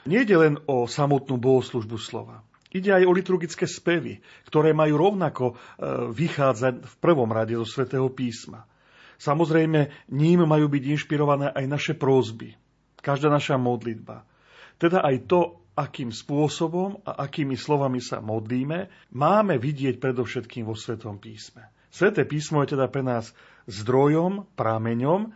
Nejde 0.07 0.37
len 0.39 0.55
o 0.71 0.87
samotnú 0.87 1.37
bohoslužbu 1.37 1.99
slova. 1.99 2.47
Ide 2.71 2.93
aj 2.93 3.05
o 3.07 3.13
liturgické 3.15 3.67
spevy, 3.67 4.23
ktoré 4.47 4.71
majú 4.75 4.99
rovnako 4.99 5.45
e, 5.51 5.55
vychádzať 6.13 6.75
v 6.83 6.95
prvom 6.99 7.31
rade 7.31 7.55
zo 7.59 7.67
svätého 7.67 8.07
písma. 8.11 8.67
Samozrejme, 9.17 10.13
ním 10.13 10.45
majú 10.45 10.69
byť 10.69 10.83
inšpirované 10.85 11.49
aj 11.51 11.65
naše 11.67 11.95
prózby, 11.97 12.53
každá 13.01 13.33
naša 13.33 13.57
modlitba. 13.57 14.29
Teda 14.77 15.01
aj 15.01 15.25
to, 15.25 15.41
akým 15.73 16.13
spôsobom 16.13 17.01
a 17.05 17.25
akými 17.25 17.57
slovami 17.57 18.01
sa 18.01 18.21
modlíme, 18.21 18.93
máme 19.17 19.57
vidieť 19.57 19.97
predovšetkým 19.97 20.69
vo 20.69 20.77
Svetom 20.77 21.17
písme. 21.17 21.65
Sveté 21.89 22.29
písmo 22.29 22.61
je 22.61 22.77
teda 22.77 22.93
pre 22.93 23.01
nás 23.01 23.33
zdrojom, 23.65 24.45
prameňom, 24.53 25.33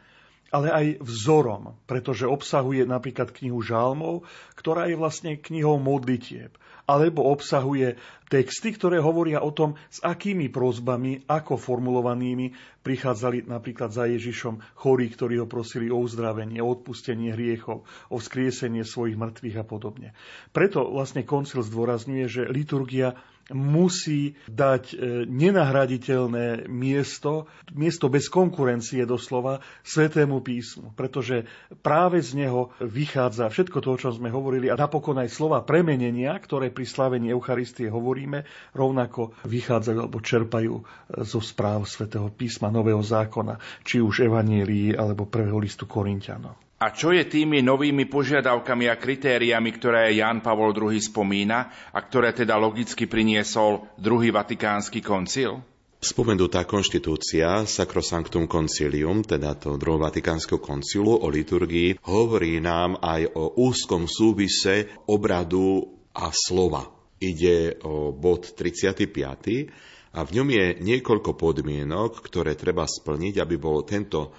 ale 0.50 0.69
aj 0.71 0.87
vzorom, 1.02 1.78
pretože 1.87 2.26
obsahuje 2.26 2.83
napríklad 2.83 3.30
knihu 3.30 3.62
žálmov, 3.62 4.26
ktorá 4.59 4.90
je 4.90 4.99
vlastne 4.99 5.38
knihou 5.38 5.78
modlitieb, 5.78 6.50
alebo 6.90 7.23
obsahuje 7.30 7.95
texty, 8.26 8.75
ktoré 8.75 8.99
hovoria 8.99 9.47
o 9.47 9.54
tom, 9.54 9.78
s 9.87 10.02
akými 10.02 10.50
prozbami, 10.50 11.23
ako 11.30 11.54
formulovanými 11.54 12.50
prichádzali 12.83 13.47
napríklad 13.47 13.95
za 13.95 14.11
Ježišom 14.11 14.59
chorí, 14.75 15.07
ktorí 15.07 15.38
ho 15.38 15.47
prosili 15.47 15.87
o 15.87 16.02
uzdravenie, 16.02 16.59
o 16.59 16.71
odpustenie 16.75 17.30
hriechov, 17.30 17.87
o 18.11 18.16
vzkriesenie 18.19 18.83
svojich 18.83 19.14
mŕtvych 19.14 19.57
a 19.62 19.64
podobne. 19.64 20.09
Preto 20.50 20.83
vlastne 20.90 21.23
koncil 21.23 21.62
zdôrazňuje, 21.62 22.26
že 22.26 22.42
liturgia 22.50 23.14
musí 23.52 24.38
dať 24.47 24.85
e, 24.92 24.97
nenahraditeľné 25.26 26.71
miesto, 26.71 27.50
miesto 27.75 28.07
bez 28.09 28.30
konkurencie 28.30 29.02
doslova, 29.04 29.62
Svetému 29.83 30.40
písmu, 30.40 30.95
pretože 30.95 31.45
práve 31.83 32.23
z 32.23 32.47
neho 32.47 32.71
vychádza 32.78 33.50
všetko 33.50 33.78
to, 33.83 33.88
o 33.95 34.00
čom 34.00 34.12
sme 34.14 34.30
hovorili 34.30 34.71
a 34.71 34.78
napokon 34.78 35.19
aj 35.19 35.30
slova 35.30 35.62
premenenia, 35.66 36.33
ktoré 36.38 36.71
pri 36.71 36.87
slavení 36.87 37.28
Eucharistie 37.35 37.90
hovoríme, 37.90 38.47
rovnako 38.73 39.35
vychádzajú 39.45 39.99
alebo 39.99 40.19
čerpajú 40.23 40.75
e, 40.78 40.83
zo 41.26 41.42
správ 41.42 41.85
Svetého 41.85 42.30
písma 42.30 42.71
Nového 42.71 43.02
zákona, 43.02 43.59
či 43.83 43.99
už 43.99 44.25
Evanielii 44.25 44.95
alebo 44.95 45.26
prvého 45.26 45.59
listu 45.59 45.90
Korintianov. 45.90 46.69
A 46.80 46.96
čo 46.96 47.12
je 47.12 47.28
tými 47.28 47.60
novými 47.60 48.08
požiadavkami 48.08 48.88
a 48.88 48.96
kritériami, 48.96 49.68
ktoré 49.76 50.16
Jan 50.16 50.40
Pavol 50.40 50.72
II 50.72 50.96
spomína 50.96 51.92
a 51.92 52.00
ktoré 52.00 52.32
teda 52.32 52.56
logicky 52.56 53.04
priniesol 53.04 53.84
druhý 54.00 54.32
vatikánsky 54.32 55.04
koncil? 55.04 55.60
Spomenutá 56.00 56.64
konštitúcia 56.64 57.68
Sacrosanctum 57.68 58.49
Concilium, 58.49 59.20
teda 59.20 59.60
to 59.60 59.76
druhého 59.76 60.08
vatikánskeho 60.08 60.56
koncilu 60.56 61.20
o 61.20 61.28
liturgii, 61.28 62.00
hovorí 62.08 62.64
nám 62.64 62.96
aj 63.04 63.28
o 63.37 63.60
úzkom 63.60 64.08
súvise 64.08 64.88
obradu 65.04 65.84
a 66.16 66.32
slova. 66.32 66.88
Ide 67.20 67.76
o 67.84 68.16
bod 68.16 68.56
35 68.56 70.16
a 70.16 70.25
v 70.25 70.30
ňom 70.32 70.49
je 70.49 70.66
niekoľko 70.80 71.37
podmienok, 71.37 72.25
ktoré 72.25 72.56
treba 72.56 72.88
splniť, 72.88 73.37
aby 73.37 73.60
bol 73.60 73.84
tento 73.84 74.32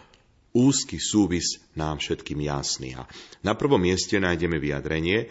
úzky 0.51 0.99
súvis 0.99 1.59
nám 1.75 1.99
všetkým 1.99 2.43
jasný. 2.43 2.95
A 2.99 3.07
na 3.43 3.55
prvom 3.55 3.79
mieste 3.79 4.19
nájdeme 4.19 4.59
vyjadrenie, 4.59 5.25
e, 5.25 5.27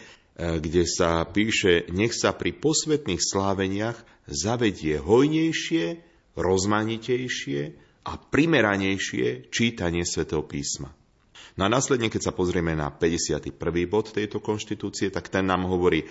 kde 0.61 0.85
sa 0.89 1.25
píše, 1.29 1.89
nech 1.93 2.17
sa 2.17 2.33
pri 2.33 2.57
posvetných 2.57 3.21
sláveniach 3.21 4.00
zavedie 4.29 5.00
hojnejšie, 5.00 6.00
rozmanitejšie 6.39 7.61
a 8.07 8.12
primeranejšie 8.17 9.53
čítanie 9.53 10.09
svätého 10.09 10.41
písma. 10.47 10.95
No 11.59 11.67
a 11.67 11.73
následne, 11.73 12.09
keď 12.09 12.31
sa 12.31 12.33
pozrieme 12.33 12.73
na 12.73 12.89
51. 12.89 13.53
bod 13.91 14.15
tejto 14.15 14.41
konštitúcie, 14.41 15.12
tak 15.12 15.29
ten 15.29 15.45
nám 15.45 15.69
hovorí, 15.69 16.07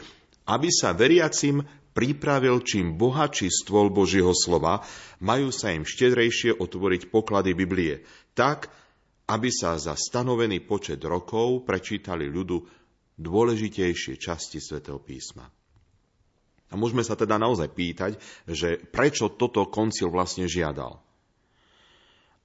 aby 0.46 0.70
sa 0.70 0.94
veriacim 0.94 1.66
pripravil 1.94 2.62
čím 2.62 2.96
bohatší 2.96 3.50
stôl 3.50 3.90
Božieho 3.90 4.32
slova, 4.34 4.86
majú 5.20 5.50
sa 5.50 5.74
im 5.74 5.84
štedrejšie 5.84 6.58
otvoriť 6.62 7.10
poklady 7.10 7.58
Biblie, 7.58 8.06
tak, 8.38 8.70
aby 9.30 9.50
sa 9.54 9.78
za 9.78 9.94
stanovený 9.94 10.66
počet 10.66 10.98
rokov 11.06 11.62
prečítali 11.62 12.26
ľudu 12.26 12.66
dôležitejšie 13.22 14.18
časti 14.18 14.58
svätého 14.58 14.98
písma. 14.98 15.46
A 16.70 16.78
môžeme 16.78 17.06
sa 17.06 17.14
teda 17.14 17.38
naozaj 17.38 17.70
pýtať, 17.70 18.18
že 18.50 18.78
prečo 18.78 19.30
toto 19.30 19.70
koncil 19.70 20.10
vlastne 20.10 20.50
žiadal. 20.50 20.98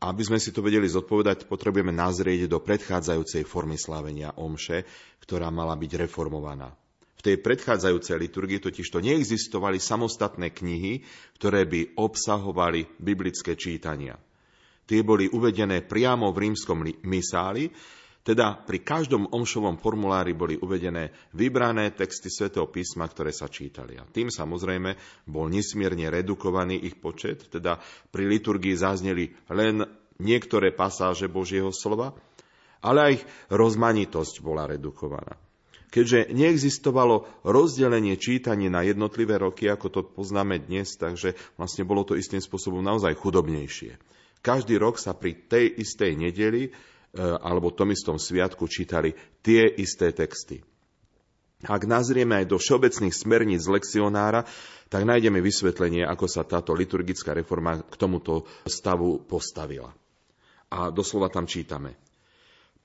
Aby 0.04 0.22
sme 0.28 0.36
si 0.36 0.52
to 0.52 0.60
vedeli 0.60 0.84
zodpovedať, 0.84 1.48
potrebujeme 1.48 1.92
nazrieť 1.92 2.52
do 2.52 2.60
predchádzajúcej 2.60 3.48
formy 3.48 3.80
slávenia 3.80 4.36
omše, 4.36 4.84
ktorá 5.24 5.48
mala 5.48 5.72
byť 5.80 6.08
reformovaná. 6.08 6.76
V 7.16 7.32
tej 7.32 7.40
predchádzajúcej 7.40 8.28
liturgii 8.28 8.60
totiž 8.60 8.84
to 8.92 9.00
neexistovali 9.00 9.80
samostatné 9.80 10.52
knihy, 10.52 11.00
ktoré 11.40 11.64
by 11.64 11.96
obsahovali 11.96 12.84
biblické 13.00 13.56
čítania. 13.56 14.20
Tie 14.84 15.00
boli 15.00 15.28
uvedené 15.32 15.80
priamo 15.80 16.28
v 16.32 16.50
rímskom 16.50 16.84
misáli, 17.04 17.72
teda 18.24 18.64
pri 18.64 18.80
každom 18.80 19.28
omšovom 19.28 19.76
formulári 19.76 20.32
boli 20.32 20.56
uvedené 20.56 21.12
vybrané 21.36 21.92
texty 21.92 22.32
svätého 22.32 22.64
písma, 22.72 23.04
ktoré 23.04 23.36
sa 23.36 23.52
čítali. 23.52 24.00
A 24.00 24.08
tým 24.08 24.32
samozrejme 24.32 24.96
bol 25.28 25.52
nesmierne 25.52 26.08
redukovaný 26.08 26.80
ich 26.88 26.96
počet, 26.96 27.44
teda 27.52 27.76
pri 28.08 28.24
liturgii 28.24 28.72
zazneli 28.80 29.28
len 29.52 29.84
niektoré 30.16 30.72
pasáže 30.72 31.28
Božieho 31.28 31.68
slova, 31.68 32.16
ale 32.80 32.98
aj 33.00 33.12
ich 33.20 33.24
rozmanitosť 33.52 34.40
bola 34.40 34.64
redukovaná. 34.72 35.36
Keďže 35.92 36.32
neexistovalo 36.34 37.44
rozdelenie 37.46 38.18
čítanie 38.18 38.66
na 38.72 38.82
jednotlivé 38.82 39.38
roky, 39.38 39.68
ako 39.70 39.86
to 39.92 40.00
poznáme 40.02 40.64
dnes, 40.64 40.96
takže 40.96 41.38
vlastne 41.54 41.86
bolo 41.86 42.02
to 42.02 42.18
istým 42.18 42.42
spôsobom 42.42 42.82
naozaj 42.82 43.14
chudobnejšie. 43.14 43.94
Každý 44.44 44.76
rok 44.76 45.00
sa 45.00 45.16
pri 45.16 45.48
tej 45.48 45.80
istej 45.80 46.20
nedeli 46.20 46.68
e, 46.68 46.70
alebo 47.16 47.72
tom 47.72 47.88
istom 47.88 48.20
sviatku 48.20 48.68
čítali 48.68 49.16
tie 49.40 49.64
isté 49.80 50.12
texty. 50.12 50.60
Ak 51.64 51.88
nazrieme 51.88 52.44
aj 52.44 52.52
do 52.52 52.60
všeobecných 52.60 53.16
smerníc 53.16 53.64
lekcionára, 53.64 54.44
tak 54.92 55.08
nájdeme 55.08 55.40
vysvetlenie, 55.40 56.04
ako 56.04 56.28
sa 56.28 56.44
táto 56.44 56.76
liturgická 56.76 57.32
reforma 57.32 57.80
k 57.80 57.94
tomuto 57.96 58.44
stavu 58.68 59.24
postavila. 59.24 59.88
A 60.68 60.92
doslova 60.92 61.32
tam 61.32 61.48
čítame. 61.48 61.96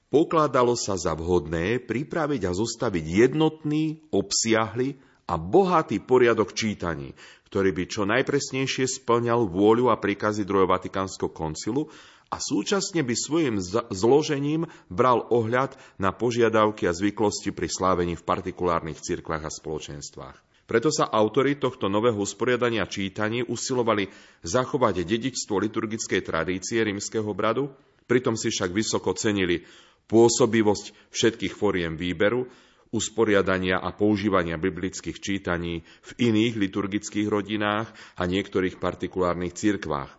Pokladalo 0.10 0.74
sa 0.80 0.96
za 0.96 1.12
vhodné 1.14 1.84
pripraviť 1.84 2.42
a 2.48 2.56
zostaviť 2.56 3.04
jednotný, 3.04 4.10
obsiahly 4.10 4.98
a 5.30 5.38
bohatý 5.38 6.02
poriadok 6.02 6.58
čítaní, 6.58 7.14
ktorý 7.50 7.74
by 7.74 7.84
čo 7.90 8.06
najpresnejšie 8.06 8.86
splňal 8.86 9.50
vôľu 9.50 9.90
a 9.90 9.98
príkazy 9.98 10.46
druhého 10.46 10.70
Vatikánskeho 10.70 11.34
koncilu 11.34 11.90
a 12.30 12.38
súčasne 12.38 13.02
by 13.02 13.16
svojim 13.18 13.58
zložením 13.90 14.70
bral 14.86 15.26
ohľad 15.34 15.74
na 15.98 16.14
požiadavky 16.14 16.86
a 16.86 16.94
zvyklosti 16.94 17.50
pri 17.50 17.66
slávení 17.66 18.14
v 18.14 18.22
partikulárnych 18.22 19.02
cirkvách 19.02 19.50
a 19.50 19.52
spoločenstvách. 19.52 20.38
Preto 20.70 20.94
sa 20.94 21.10
autori 21.10 21.58
tohto 21.58 21.90
nového 21.90 22.22
usporiadania 22.22 22.86
čítaní 22.86 23.42
usilovali 23.42 24.06
zachovať 24.46 25.02
dedičstvo 25.02 25.58
liturgickej 25.58 26.22
tradície 26.22 26.86
rímskeho 26.86 27.34
bradu, 27.34 27.74
pritom 28.06 28.38
si 28.38 28.54
však 28.54 28.70
vysoko 28.70 29.18
cenili 29.18 29.66
pôsobivosť 30.06 31.10
všetkých 31.10 31.58
foriem 31.58 31.98
výberu, 31.98 32.46
usporiadania 32.90 33.78
a 33.78 33.94
používania 33.94 34.58
biblických 34.58 35.18
čítaní 35.22 35.86
v 35.86 36.12
iných 36.32 36.58
liturgických 36.58 37.28
rodinách 37.30 37.90
a 38.18 38.26
niektorých 38.26 38.82
partikulárnych 38.82 39.54
cirkvách. 39.54 40.12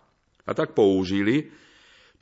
A 0.46 0.50
tak 0.54 0.74
použili, 0.74 1.50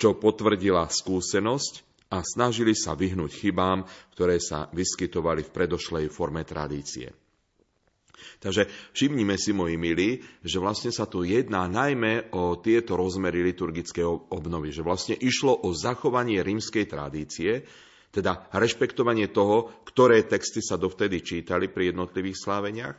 čo 0.00 0.16
potvrdila 0.16 0.88
skúsenosť 0.88 1.88
a 2.08 2.24
snažili 2.24 2.72
sa 2.72 2.96
vyhnúť 2.96 3.32
chybám, 3.44 3.84
ktoré 4.16 4.40
sa 4.40 4.72
vyskytovali 4.72 5.44
v 5.44 5.52
predošlej 5.52 6.06
forme 6.08 6.44
tradície. 6.48 7.12
Takže 8.38 8.70
všimnime 8.94 9.34
si, 9.38 9.50
moji 9.50 9.76
milí, 9.78 10.22
že 10.42 10.62
vlastne 10.62 10.94
sa 10.94 11.06
tu 11.06 11.26
jedná 11.26 11.66
najmä 11.66 12.30
o 12.34 12.58
tieto 12.58 12.94
rozmery 12.94 13.42
liturgickej 13.46 14.30
obnovy, 14.30 14.70
že 14.74 14.86
vlastne 14.86 15.14
išlo 15.18 15.66
o 15.66 15.74
zachovanie 15.74 16.42
rímskej 16.42 16.86
tradície, 16.86 17.66
teda 18.12 18.48
rešpektovanie 18.54 19.28
toho, 19.28 19.70
ktoré 19.84 20.24
texty 20.24 20.64
sa 20.64 20.80
dovtedy 20.80 21.20
čítali 21.20 21.68
pri 21.68 21.92
jednotlivých 21.92 22.38
sláveniach, 22.40 22.96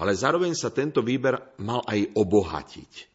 ale 0.00 0.12
zároveň 0.16 0.56
sa 0.56 0.72
tento 0.72 1.04
výber 1.04 1.56
mal 1.60 1.84
aj 1.84 2.16
obohatiť 2.16 3.10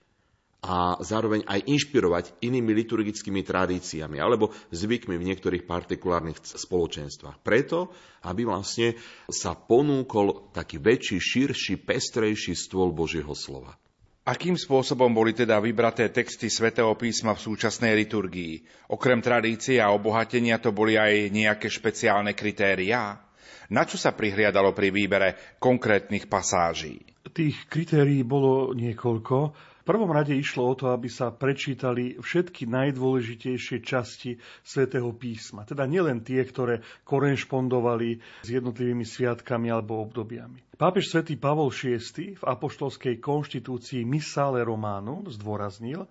a 0.65 0.97
zároveň 0.97 1.45
aj 1.45 1.69
inšpirovať 1.69 2.41
inými 2.41 2.73
liturgickými 2.73 3.45
tradíciami 3.45 4.17
alebo 4.17 4.49
zvykmi 4.73 5.13
v 5.13 5.27
niektorých 5.29 5.63
partikulárnych 5.69 6.41
spoločenstvách. 6.41 7.37
Preto, 7.45 7.93
aby 8.25 8.49
vlastne 8.49 8.97
sa 9.29 9.53
ponúkol 9.53 10.49
taký 10.57 10.81
väčší, 10.81 11.21
širší, 11.21 11.85
pestrejší 11.85 12.57
stôl 12.57 12.89
Božieho 12.89 13.37
slova. 13.37 13.77
Akým 14.25 14.57
spôsobom 14.57 15.13
boli 15.13 15.37
teda 15.37 15.61
vybraté 15.61 16.09
texty 16.09 16.49
svätého 16.49 16.89
písma 16.97 17.37
v 17.37 17.45
súčasnej 17.45 17.93
liturgii? 17.93 18.89
Okrem 18.89 19.21
tradície 19.21 19.77
a 19.77 19.93
obohatenia 19.93 20.57
to 20.57 20.73
boli 20.73 20.97
aj 20.97 21.29
nejaké 21.29 21.69
špeciálne 21.69 22.33
kritériá? 22.33 23.21
Na 23.69 23.85
čo 23.85 24.01
sa 24.01 24.17
prihliadalo 24.17 24.73
pri 24.73 24.89
výbere 24.89 25.57
konkrétnych 25.61 26.25
pasáží? 26.25 27.05
Tých 27.37 27.69
kritérií 27.69 28.25
bolo 28.25 28.73
niekoľko 28.73 29.53
prvom 29.85 30.09
rade 30.09 30.33
išlo 30.33 30.65
o 30.65 30.73
to, 30.73 30.89
aby 30.89 31.05
sa 31.05 31.29
prečítali 31.29 32.17
všetky 32.17 32.65
najdôležitejšie 32.65 33.85
časti 33.85 34.41
svätého 34.65 35.13
písma. 35.13 35.61
Teda 35.63 35.85
nielen 35.85 36.25
tie, 36.25 36.41
ktoré 36.41 36.81
korešpondovali 37.05 38.17
s 38.41 38.49
jednotlivými 38.49 39.05
sviatkami 39.05 39.69
alebo 39.69 40.01
obdobiami. 40.01 40.75
Pápež 40.75 41.13
svätý 41.13 41.37
Pavol 41.37 41.69
VI 41.69 42.35
v 42.35 42.43
apoštolskej 42.43 43.21
konštitúcii 43.21 44.03
Missale 44.03 44.65
Románu 44.65 45.29
zdôraznil, 45.29 46.09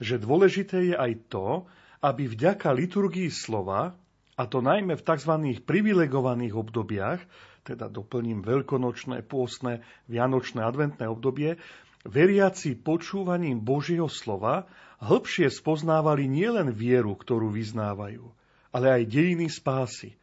že 0.00 0.16
dôležité 0.16 0.90
je 0.90 0.96
aj 0.96 1.12
to, 1.28 1.68
aby 2.00 2.24
vďaka 2.26 2.72
liturgii 2.72 3.28
slova, 3.28 3.92
a 4.40 4.48
to 4.48 4.64
najmä 4.64 4.96
v 4.96 5.04
tzv. 5.04 5.32
privilegovaných 5.68 6.56
obdobiach, 6.56 7.20
teda 7.60 7.92
doplním 7.92 8.40
veľkonočné, 8.40 9.20
pôstne, 9.28 9.84
vianočné, 10.08 10.64
adventné 10.64 11.04
obdobie, 11.04 11.60
veriaci 12.06 12.80
počúvaním 12.80 13.60
Božieho 13.60 14.08
slova 14.08 14.64
hĺbšie 15.00 15.48
spoznávali 15.52 16.28
nielen 16.28 16.72
vieru, 16.72 17.16
ktorú 17.16 17.52
vyznávajú, 17.52 18.24
ale 18.72 18.86
aj 19.00 19.02
dejiny 19.08 19.48
spásy. 19.48 20.16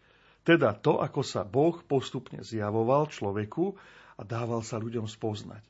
Teda 0.47 0.71
to, 0.71 1.03
ako 1.03 1.21
sa 1.27 1.43
Boh 1.43 1.75
postupne 1.83 2.39
zjavoval 2.39 3.11
človeku 3.11 3.75
a 4.17 4.21
dával 4.23 4.63
sa 4.63 4.79
ľuďom 4.79 5.05
spoznať. 5.05 5.61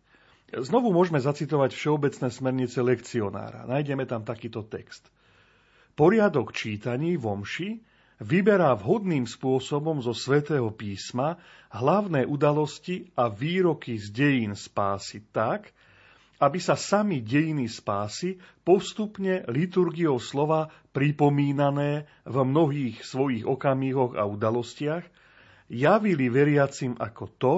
Znovu 0.47 0.95
môžeme 0.95 1.19
zacitovať 1.19 1.75
všeobecné 1.75 2.27
smernice 2.31 2.79
lekcionára. 2.79 3.67
Nájdeme 3.67 4.07
tam 4.07 4.23
takýto 4.23 4.63
text. 4.63 5.03
Poriadok 5.97 6.55
čítaní 6.55 7.19
v 7.19 7.25
omši 7.25 7.69
vyberá 8.23 8.71
vhodným 8.77 9.27
spôsobom 9.27 9.99
zo 9.99 10.15
svätého 10.15 10.71
písma 10.71 11.35
hlavné 11.73 12.23
udalosti 12.23 13.11
a 13.17 13.27
výroky 13.27 13.99
z 13.99 14.13
dejín 14.13 14.53
spásy 14.55 15.25
tak, 15.35 15.73
aby 16.37 16.59
sa 16.61 16.77
sami 16.77 17.25
dejiny 17.25 17.65
spásy 17.65 18.37
postupne 18.61 19.41
liturgiou 19.49 20.21
slova 20.21 20.69
pripomínané 20.93 22.05
v 22.25 22.35
mnohých 22.45 23.01
svojich 23.01 23.43
okamihoch 23.45 24.13
a 24.13 24.29
udalostiach 24.29 25.05
javili 25.67 26.29
veriacim 26.29 26.93
ako 26.95 27.25
to, 27.41 27.55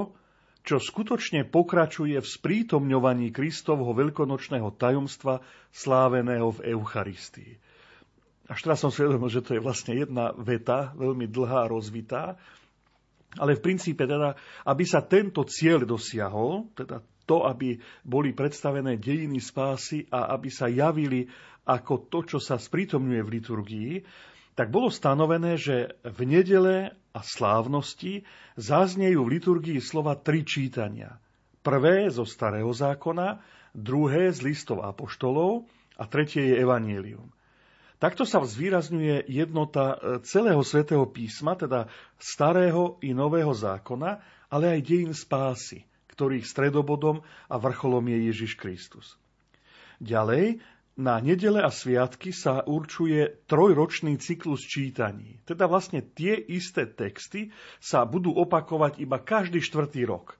čo 0.64 0.78
skutočne 0.78 1.48
pokračuje 1.48 2.20
v 2.20 2.28
sprítomňovaní 2.28 3.32
Kristovho 3.32 3.92
veľkonočného 3.96 4.70
tajomstva 4.76 5.42
sláveného 5.72 6.52
v 6.60 6.76
Eucharistii. 6.76 7.58
Až 8.50 8.66
teraz 8.66 8.82
som 8.82 8.90
si 8.90 9.06
uvedomil, 9.06 9.30
že 9.30 9.46
to 9.46 9.54
je 9.56 9.62
vlastne 9.62 9.94
jedna 9.94 10.34
veta, 10.34 10.90
veľmi 10.98 11.30
dlhá 11.30 11.70
rozvitá, 11.70 12.34
ale 13.38 13.54
v 13.54 13.62
princípe 13.62 14.10
teda, 14.10 14.34
aby 14.66 14.84
sa 14.88 15.06
tento 15.06 15.46
cieľ 15.46 15.86
dosiahol, 15.86 16.74
teda 16.74 17.06
to, 17.30 17.46
aby 17.46 17.78
boli 18.02 18.34
predstavené 18.34 18.98
dejiny 18.98 19.38
spásy 19.38 20.10
a 20.10 20.34
aby 20.34 20.50
sa 20.50 20.66
javili 20.66 21.30
ako 21.70 22.10
to, 22.10 22.20
čo 22.26 22.40
sa 22.42 22.58
sprítomňuje 22.58 23.22
v 23.22 23.34
liturgii, 23.38 23.94
tak 24.58 24.74
bolo 24.74 24.90
stanovené, 24.90 25.56
že 25.56 25.94
v 26.02 26.20
nedele 26.26 26.98
a 27.14 27.22
slávnosti 27.22 28.26
zaznejú 28.58 29.22
v 29.24 29.38
liturgii 29.38 29.80
slova 29.80 30.18
tri 30.18 30.42
čítania. 30.42 31.22
Prvé 31.62 32.10
zo 32.10 32.26
starého 32.26 32.74
zákona, 32.74 33.40
druhé 33.78 34.34
z 34.34 34.50
listov 34.50 34.82
apoštolov 34.82 35.70
a 36.02 36.04
tretie 36.10 36.50
je 36.50 36.56
evanielium. 36.58 37.30
Takto 38.00 38.24
sa 38.24 38.40
zvýrazňuje 38.40 39.28
jednota 39.28 39.96
e, 40.00 40.24
celého 40.24 40.64
svätého 40.64 41.04
písma, 41.06 41.60
teda 41.60 41.92
starého 42.16 42.96
i 43.04 43.12
nového 43.12 43.52
zákona, 43.52 44.24
ale 44.48 44.80
aj 44.80 44.88
dejín 44.88 45.12
spásy 45.12 45.90
ktorých 46.20 46.44
stredobodom 46.44 47.24
a 47.48 47.56
vrcholom 47.56 48.04
je 48.12 48.28
Ježiš 48.28 48.60
Kristus. 48.60 49.16
Ďalej, 50.04 50.60
na 51.00 51.16
nedele 51.24 51.64
a 51.64 51.72
sviatky 51.72 52.36
sa 52.36 52.60
určuje 52.60 53.48
trojročný 53.48 54.20
cyklus 54.20 54.68
čítaní. 54.68 55.40
Teda 55.48 55.64
vlastne 55.72 56.04
tie 56.04 56.36
isté 56.36 56.92
texty 56.92 57.56
sa 57.80 58.04
budú 58.04 58.36
opakovať 58.36 59.00
iba 59.00 59.16
každý 59.16 59.64
štvrtý 59.64 60.04
rok. 60.04 60.36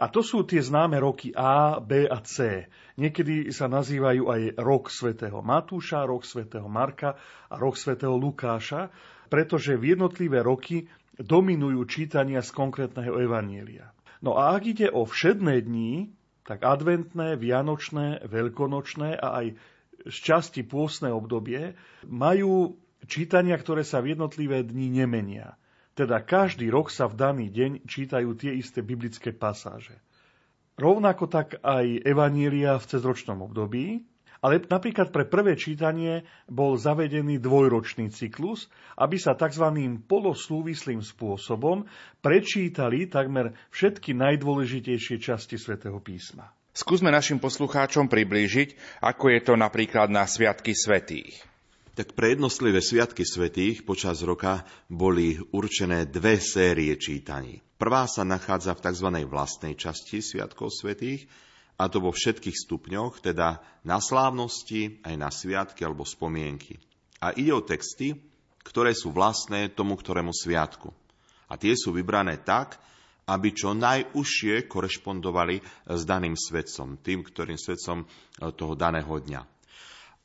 A 0.00 0.08
to 0.08 0.24
sú 0.24 0.48
tie 0.48 0.64
známe 0.64 0.96
roky 0.96 1.28
A, 1.36 1.76
B 1.76 2.08
a 2.08 2.24
C. 2.24 2.64
Niekedy 2.96 3.52
sa 3.52 3.68
nazývajú 3.68 4.32
aj 4.32 4.42
rok 4.56 4.88
svätého 4.88 5.44
Matúša, 5.44 6.08
rok 6.08 6.24
svätého 6.24 6.64
Marka 6.72 7.20
a 7.52 7.60
rok 7.60 7.76
svätého 7.76 8.16
Lukáša, 8.16 8.88
pretože 9.28 9.76
v 9.76 9.92
jednotlivé 9.92 10.40
roky 10.40 10.88
dominujú 11.20 11.84
čítania 11.84 12.40
z 12.40 12.48
konkrétneho 12.56 13.12
evanielia. 13.20 13.92
No 14.24 14.40
a 14.40 14.56
ak 14.56 14.72
ide 14.72 14.88
o 14.88 15.04
všedné 15.04 15.68
dní, 15.68 16.16
tak 16.48 16.64
adventné, 16.64 17.36
vianočné, 17.36 18.24
veľkonočné 18.24 19.20
a 19.20 19.44
aj 19.44 19.46
z 20.08 20.16
časti 20.16 20.64
pôstne 20.64 21.12
obdobie 21.12 21.76
majú 22.08 22.80
čítania, 23.04 23.60
ktoré 23.60 23.84
sa 23.84 24.00
v 24.00 24.16
jednotlivé 24.16 24.64
dni 24.64 25.04
nemenia. 25.04 25.60
Teda 25.94 26.22
každý 26.22 26.70
rok 26.70 26.88
sa 26.88 27.10
v 27.10 27.18
daný 27.18 27.46
deň 27.50 27.84
čítajú 27.84 28.32
tie 28.38 28.54
isté 28.56 28.80
biblické 28.80 29.34
pasáže. 29.34 29.98
Rovnako 30.80 31.28
tak 31.28 31.60
aj 31.60 32.08
Evanília 32.08 32.80
v 32.80 32.88
cezročnom 32.88 33.44
období, 33.44 34.00
ale 34.40 34.64
napríklad 34.64 35.12
pre 35.12 35.28
prvé 35.28 35.52
čítanie 35.52 36.24
bol 36.48 36.80
zavedený 36.80 37.36
dvojročný 37.44 38.08
cyklus, 38.08 38.72
aby 38.96 39.20
sa 39.20 39.36
tzv. 39.36 39.68
poloslúvislým 40.08 41.04
spôsobom 41.04 41.84
prečítali 42.24 43.04
takmer 43.04 43.52
všetky 43.68 44.16
najdôležitejšie 44.16 45.20
časti 45.20 45.60
svätého 45.60 46.00
písma. 46.00 46.48
Skúsme 46.72 47.12
našim 47.12 47.36
poslucháčom 47.36 48.08
priblížiť, 48.08 49.02
ako 49.04 49.24
je 49.28 49.40
to 49.44 49.54
napríklad 49.60 50.08
na 50.08 50.24
Sviatky 50.24 50.72
svetých 50.72 51.49
tak 52.00 52.16
pre 52.16 52.32
jednotlivé 52.32 52.80
sviatky 52.80 53.28
svetých 53.28 53.84
počas 53.84 54.24
roka 54.24 54.64
boli 54.88 55.36
určené 55.52 56.08
dve 56.08 56.40
série 56.40 56.96
čítaní. 56.96 57.60
Prvá 57.76 58.08
sa 58.08 58.24
nachádza 58.24 58.72
v 58.72 58.88
tzv. 58.88 59.08
vlastnej 59.28 59.76
časti 59.76 60.24
Sviatkov 60.24 60.72
svetých, 60.72 61.28
a 61.76 61.92
to 61.92 62.00
vo 62.00 62.08
všetkých 62.08 62.56
stupňoch, 62.56 63.20
teda 63.20 63.60
na 63.84 64.00
slávnosti, 64.00 65.04
aj 65.04 65.14
na 65.20 65.28
sviatky 65.28 65.84
alebo 65.84 66.08
spomienky. 66.08 66.80
A 67.20 67.36
ide 67.36 67.52
o 67.52 67.60
texty, 67.60 68.16
ktoré 68.64 68.96
sú 68.96 69.12
vlastné 69.12 69.68
tomu 69.68 69.92
ktorému 69.92 70.32
sviatku. 70.32 70.96
A 71.52 71.60
tie 71.60 71.76
sú 71.76 71.92
vybrané 71.92 72.40
tak, 72.40 72.80
aby 73.28 73.52
čo 73.52 73.76
najúžšie 73.76 74.72
korešpondovali 74.72 75.60
s 75.84 76.02
daným 76.08 76.32
svetcom, 76.32 76.96
tým, 77.04 77.28
ktorým 77.28 77.60
svetcom 77.60 78.08
toho 78.56 78.72
daného 78.72 79.20
dňa. 79.20 79.60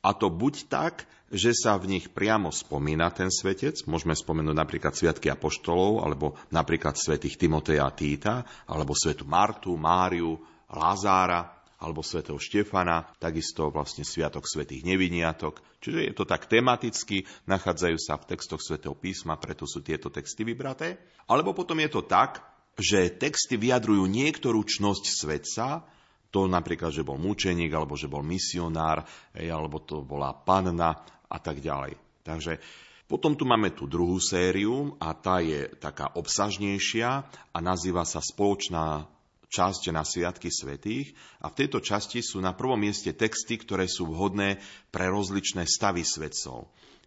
A 0.06 0.14
to 0.16 0.32
buď 0.32 0.72
tak, 0.72 1.04
že 1.26 1.50
sa 1.50 1.74
v 1.74 1.98
nich 1.98 2.06
priamo 2.10 2.54
spomína 2.54 3.10
ten 3.10 3.30
svetec, 3.32 3.82
môžeme 3.90 4.14
spomenúť 4.14 4.54
napríklad 4.54 4.94
Sviatky 4.94 5.26
Apoštolov, 5.26 6.06
alebo 6.06 6.38
napríklad 6.54 6.94
svetých 6.94 7.34
Timoteja 7.34 7.86
a 7.86 7.94
Týta, 7.94 8.46
alebo 8.70 8.94
svetu 8.94 9.26
Martu, 9.26 9.74
Máriu, 9.74 10.38
Lázára, 10.70 11.56
alebo 11.76 12.00
svätého 12.00 12.40
Štefana, 12.40 13.04
takisto 13.20 13.68
vlastne 13.68 14.06
Sviatok 14.06 14.48
svätých 14.48 14.86
Neviniatok. 14.86 15.60
Čiže 15.82 16.00
je 16.08 16.14
to 16.16 16.24
tak 16.24 16.48
tematicky, 16.48 17.28
nachádzajú 17.44 17.98
sa 18.00 18.16
v 18.16 18.28
textoch 18.32 18.62
svätého 18.64 18.96
písma, 18.96 19.36
preto 19.36 19.68
sú 19.68 19.84
tieto 19.84 20.08
texty 20.08 20.46
vybraté. 20.46 20.96
Alebo 21.28 21.52
potom 21.52 21.76
je 21.82 21.90
to 21.92 22.02
tak, 22.08 22.40
že 22.80 23.12
texty 23.20 23.60
vyjadrujú 23.60 24.08
niektorú 24.08 24.64
čnosť 24.64 25.04
svetca, 25.04 25.84
to 26.32 26.44
napríklad, 26.44 26.92
že 26.92 27.06
bol 27.06 27.16
mučeník, 27.16 27.72
alebo 27.72 27.96
že 27.96 28.12
bol 28.12 28.20
misionár, 28.20 29.08
alebo 29.32 29.80
to 29.80 30.04
bola 30.04 30.36
panna 30.36 31.00
a 31.30 31.38
tak 31.38 31.60
ďalej. 31.62 31.98
Takže 32.26 32.58
potom 33.06 33.38
tu 33.38 33.46
máme 33.46 33.70
tú 33.70 33.86
druhú 33.86 34.18
sériu 34.18 34.98
a 34.98 35.14
tá 35.14 35.38
je 35.38 35.70
taká 35.78 36.10
obsažnejšia 36.18 37.10
a 37.54 37.58
nazýva 37.62 38.02
sa 38.02 38.18
Spoločná 38.18 39.06
časť 39.46 39.94
na 39.94 40.02
Sviatky 40.02 40.50
svetých 40.50 41.14
a 41.38 41.46
v 41.46 41.56
tejto 41.62 41.78
časti 41.78 42.18
sú 42.18 42.42
na 42.42 42.50
prvom 42.50 42.82
mieste 42.82 43.14
texty, 43.14 43.62
ktoré 43.62 43.86
sú 43.86 44.10
vhodné 44.10 44.58
pre 44.90 45.06
rozličné 45.06 45.70
stavy 45.70 46.02
svetcov 46.02 46.66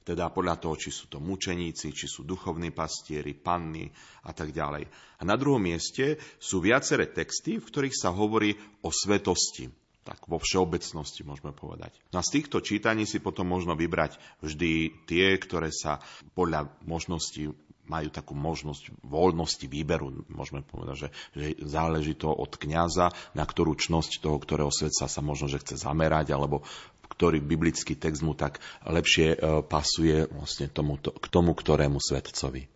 teda 0.10 0.34
podľa 0.34 0.58
toho, 0.58 0.74
či 0.74 0.90
sú 0.90 1.06
to 1.06 1.22
mučeníci, 1.22 1.94
či 1.94 2.10
sú 2.10 2.26
duchovní 2.26 2.74
pastieri, 2.74 3.38
panny 3.38 3.86
a 4.26 4.34
tak 4.34 4.50
ďalej. 4.50 4.90
A 4.90 5.22
na 5.22 5.38
druhom 5.38 5.62
mieste 5.62 6.18
sú 6.42 6.66
viaceré 6.66 7.14
texty, 7.14 7.62
v 7.62 7.70
ktorých 7.70 7.94
sa 7.94 8.10
hovorí 8.10 8.58
o 8.82 8.90
svetosti. 8.90 9.70
Tak 10.10 10.26
vo 10.26 10.42
všeobecnosti 10.42 11.22
môžeme 11.22 11.54
povedať. 11.54 11.94
No 12.10 12.18
a 12.18 12.26
z 12.26 12.42
týchto 12.42 12.66
čítaní 12.66 13.06
si 13.06 13.22
potom 13.22 13.46
možno 13.46 13.78
vybrať 13.78 14.18
vždy 14.42 15.06
tie, 15.06 15.38
ktoré 15.38 15.70
sa 15.70 16.02
podľa 16.34 16.66
možností 16.90 17.54
majú 17.90 18.10
takú 18.14 18.38
možnosť 18.38 18.94
voľnosti 19.02 19.66
výberu, 19.66 20.26
môžeme 20.30 20.62
povedať, 20.62 20.96
že, 20.96 21.10
že 21.34 21.46
záleží 21.66 22.14
to 22.14 22.30
od 22.30 22.54
kňaza, 22.54 23.10
na 23.34 23.46
ktorú 23.46 23.74
čnosť 23.74 24.22
toho, 24.22 24.38
ktorého 24.38 24.70
svetca 24.70 25.10
sa 25.10 25.22
možno, 25.26 25.50
že 25.50 25.58
chce 25.58 25.82
zamerať, 25.82 26.30
alebo 26.30 26.62
ktorý 27.10 27.42
biblický 27.42 27.98
text 27.98 28.22
mu 28.22 28.38
tak 28.38 28.62
lepšie 28.86 29.34
e, 29.34 29.38
pasuje 29.66 30.30
vlastne 30.30 30.70
tomu, 30.70 31.02
k 31.02 31.26
tomu, 31.34 31.58
ktorému 31.58 31.98
svetcovi. 31.98 32.70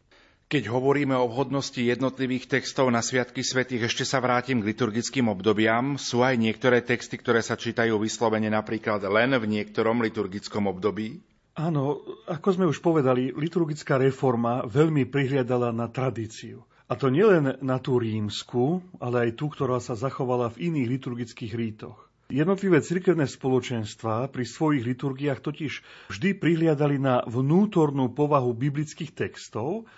Keď 0.54 0.70
hovoríme 0.70 1.18
o 1.18 1.26
vhodnosti 1.26 1.82
jednotlivých 1.82 2.46
textov 2.46 2.86
na 2.94 3.02
Sviatky 3.02 3.42
svetých, 3.42 3.90
ešte 3.90 4.06
sa 4.06 4.22
vrátim 4.22 4.62
k 4.62 4.70
liturgickým 4.70 5.26
obdobiam. 5.26 5.98
Sú 5.98 6.22
aj 6.22 6.38
niektoré 6.38 6.86
texty, 6.86 7.18
ktoré 7.18 7.42
sa 7.42 7.58
čítajú 7.58 7.98
vyslovene 7.98 8.54
napríklad 8.54 9.02
len 9.10 9.34
v 9.34 9.50
niektorom 9.50 10.06
liturgickom 10.06 10.70
období? 10.70 11.26
Áno, 11.58 12.06
ako 12.30 12.48
sme 12.54 12.70
už 12.70 12.86
povedali, 12.86 13.34
liturgická 13.34 13.98
reforma 13.98 14.62
veľmi 14.70 15.10
prihliadala 15.10 15.74
na 15.74 15.90
tradíciu. 15.90 16.62
A 16.86 16.94
to 17.02 17.10
nielen 17.10 17.58
na 17.66 17.82
tú 17.82 17.98
rímsku, 17.98 18.86
ale 19.02 19.26
aj 19.26 19.42
tú, 19.42 19.50
ktorá 19.50 19.82
sa 19.82 19.98
zachovala 19.98 20.54
v 20.54 20.70
iných 20.70 21.02
liturgických 21.02 21.54
rítoch. 21.58 21.98
Jednotlivé 22.30 22.86
cirkevné 22.86 23.26
spoločenstva 23.26 24.30
pri 24.30 24.46
svojich 24.46 24.86
liturgiách 24.86 25.42
totiž 25.42 25.74
vždy 26.14 26.38
prihliadali 26.38 27.02
na 27.02 27.26
vnútornú 27.26 28.14
povahu 28.14 28.54
biblických 28.54 29.18
textov 29.18 29.90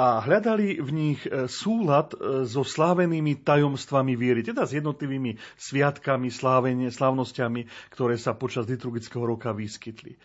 a 0.00 0.24
hľadali 0.24 0.80
v 0.80 0.90
nich 0.96 1.20
e, 1.28 1.44
súlad 1.44 2.16
e, 2.16 2.48
so 2.48 2.64
slávenými 2.64 3.44
tajomstvami 3.44 4.16
viery, 4.16 4.40
teda 4.40 4.64
s 4.64 4.72
jednotlivými 4.72 5.36
sviatkami, 5.60 6.32
slávenie, 6.32 6.88
slávnosťami, 6.88 7.92
ktoré 7.92 8.16
sa 8.16 8.32
počas 8.32 8.64
liturgického 8.64 9.20
roka 9.20 9.52
vyskytli. 9.52 10.16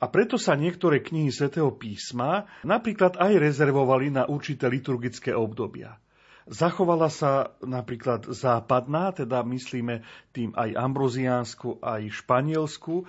A 0.00 0.08
preto 0.08 0.40
sa 0.40 0.56
niektoré 0.56 1.04
knihy 1.04 1.28
svätého 1.28 1.68
písma 1.76 2.48
napríklad 2.64 3.20
aj 3.20 3.36
rezervovali 3.36 4.08
na 4.08 4.24
určité 4.24 4.66
liturgické 4.72 5.36
obdobia. 5.36 6.00
Zachovala 6.42 7.06
sa 7.06 7.54
napríklad 7.62 8.26
západná, 8.34 9.14
teda 9.14 9.46
myslíme 9.46 10.02
tým 10.34 10.50
aj 10.58 10.74
ambroziánsku, 10.74 11.78
aj 11.78 12.10
španielsku, 12.18 13.06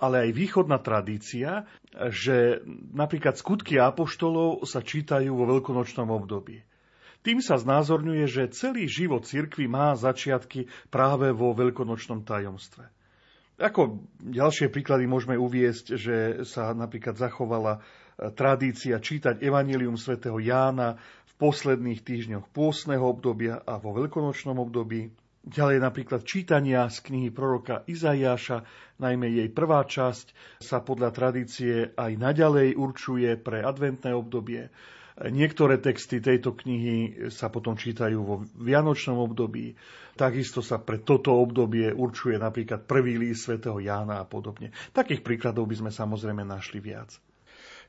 ale 0.00 0.26
aj 0.26 0.30
východná 0.32 0.80
tradícia, 0.80 1.68
že 1.92 2.64
napríklad 2.90 3.36
skutky 3.36 3.76
apoštolov 3.76 4.64
sa 4.64 4.80
čítajú 4.80 5.30
vo 5.36 5.44
veľkonočnom 5.44 6.08
období. 6.08 6.64
Tým 7.20 7.44
sa 7.44 7.60
znázorňuje, 7.60 8.24
že 8.24 8.52
celý 8.56 8.88
život 8.88 9.28
cirkvy 9.28 9.68
má 9.68 9.92
začiatky 9.92 10.72
práve 10.88 11.36
vo 11.36 11.52
veľkonočnom 11.52 12.24
tajomstve. 12.24 12.88
Ako 13.60 14.00
ďalšie 14.24 14.72
príklady 14.72 15.04
môžeme 15.04 15.36
uviesť, 15.36 16.00
že 16.00 16.16
sa 16.48 16.72
napríklad 16.72 17.20
zachovala 17.20 17.84
tradícia 18.32 18.96
čítať 18.96 19.44
Evangelium 19.44 20.00
svätého 20.00 20.40
Jána 20.40 20.96
posledných 21.40 22.04
týždňoch 22.04 22.52
pôstneho 22.52 23.00
obdobia 23.00 23.64
a 23.64 23.80
vo 23.80 23.96
veľkonočnom 23.96 24.60
období. 24.60 25.08
Ďalej 25.40 25.80
napríklad 25.80 26.20
čítania 26.28 26.84
z 26.92 27.00
knihy 27.00 27.32
proroka 27.32 27.80
Izaiáša, 27.88 28.60
najmä 29.00 29.32
jej 29.32 29.48
prvá 29.48 29.88
časť, 29.88 30.60
sa 30.60 30.84
podľa 30.84 31.16
tradície 31.16 31.96
aj 31.96 32.12
naďalej 32.20 32.76
určuje 32.76 33.40
pre 33.40 33.64
adventné 33.64 34.12
obdobie. 34.12 34.68
Niektoré 35.20 35.80
texty 35.80 36.20
tejto 36.20 36.56
knihy 36.56 37.28
sa 37.32 37.48
potom 37.48 37.76
čítajú 37.76 38.18
vo 38.20 38.36
vianočnom 38.56 39.20
období. 39.20 39.76
Takisto 40.16 40.60
sa 40.60 40.76
pre 40.76 41.00
toto 41.00 41.32
obdobie 41.32 41.88
určuje 41.88 42.36
napríklad 42.36 42.84
prvý 42.84 43.16
líst 43.16 43.48
svätého 43.48 43.80
Jána 43.80 44.20
a 44.20 44.28
podobne. 44.28 44.72
Takých 44.92 45.24
príkladov 45.24 45.68
by 45.68 45.76
sme 45.76 45.90
samozrejme 45.92 46.44
našli 46.44 46.84
viac. 46.84 47.16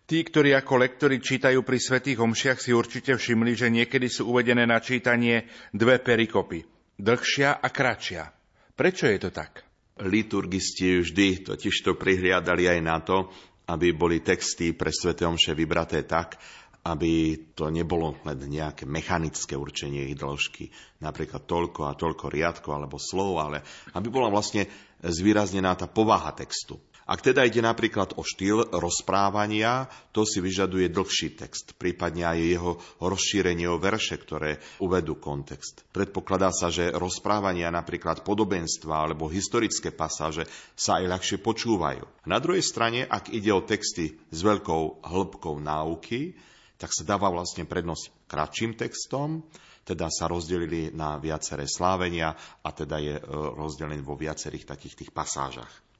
Tí, 0.07 0.23
ktorí 0.23 0.55
ako 0.55 0.87
lektori 0.87 1.19
čítajú 1.19 1.63
pri 1.67 1.79
svätých 1.79 2.19
omšiach, 2.19 2.59
si 2.59 2.71
určite 2.75 3.15
všimli, 3.15 3.55
že 3.55 3.67
niekedy 3.71 4.07
sú 4.07 4.31
uvedené 4.31 4.63
na 4.67 4.79
čítanie 4.79 5.47
dve 5.71 5.99
perikopy. 5.99 6.70
Dlhšia 7.01 7.57
a 7.57 7.67
kratšia. 7.73 8.29
Prečo 8.77 9.09
je 9.09 9.17
to 9.17 9.33
tak? 9.33 9.65
Liturgisti 10.05 11.01
vždy 11.01 11.49
totiž 11.49 11.81
to 11.81 11.97
prihliadali 11.97 12.69
aj 12.69 12.79
na 12.85 13.01
to, 13.01 13.25
aby 13.73 13.89
boli 13.97 14.21
texty 14.21 14.77
pre 14.77 14.93
sväté 14.93 15.25
omše 15.25 15.57
vybraté 15.57 16.05
tak, 16.05 16.37
aby 16.85 17.41
to 17.57 17.73
nebolo 17.73 18.21
len 18.21 18.37
nejaké 18.45 18.85
mechanické 18.85 19.57
určenie 19.57 20.13
ich 20.13 20.17
dĺžky, 20.17 20.69
napríklad 21.01 21.49
toľko 21.49 21.89
a 21.89 21.97
toľko 21.97 22.29
riadko 22.29 22.69
alebo 22.69 23.01
slov, 23.01 23.33
ale 23.41 23.65
aby 23.97 24.07
bola 24.13 24.29
vlastne 24.29 24.69
zvýraznená 25.01 25.73
tá 25.73 25.89
povaha 25.89 26.37
textu. 26.37 26.77
Ak 27.11 27.27
teda 27.27 27.43
ide 27.43 27.59
napríklad 27.59 28.15
o 28.15 28.23
štýl 28.23 28.71
rozprávania, 28.71 29.91
to 30.15 30.23
si 30.23 30.39
vyžaduje 30.39 30.87
dlhší 30.87 31.35
text, 31.35 31.75
prípadne 31.75 32.23
aj 32.23 32.39
jeho 32.39 32.71
rozšírenie 33.03 33.67
o 33.67 33.75
verše, 33.75 34.15
ktoré 34.15 34.63
uvedú 34.79 35.19
kontext. 35.19 35.83
Predpokladá 35.91 36.55
sa, 36.55 36.71
že 36.71 36.87
rozprávania 36.95 37.67
napríklad 37.67 38.23
podobenstva 38.23 39.11
alebo 39.11 39.27
historické 39.27 39.91
pasáže 39.91 40.47
sa 40.71 41.03
aj 41.03 41.11
ľahšie 41.11 41.37
počúvajú. 41.43 42.23
Na 42.31 42.39
druhej 42.39 42.63
strane, 42.63 43.03
ak 43.03 43.35
ide 43.35 43.51
o 43.51 43.59
texty 43.59 44.15
s 44.31 44.39
veľkou 44.39 45.03
hĺbkou 45.03 45.59
náuky, 45.59 46.31
tak 46.79 46.95
sa 46.95 47.03
dáva 47.03 47.27
vlastne 47.27 47.67
prednosť 47.67 48.31
kratším 48.31 48.79
textom, 48.79 49.43
teda 49.83 50.07
sa 50.07 50.31
rozdelili 50.31 50.95
na 50.95 51.19
viaceré 51.19 51.67
slávenia 51.67 52.31
a 52.63 52.69
teda 52.71 53.03
je 53.03 53.19
e, 53.19 53.23
rozdelený 53.27 53.99
vo 53.99 54.15
viacerých 54.15 54.63
takých 54.63 55.03
tých 55.03 55.11
pasážach. 55.11 55.90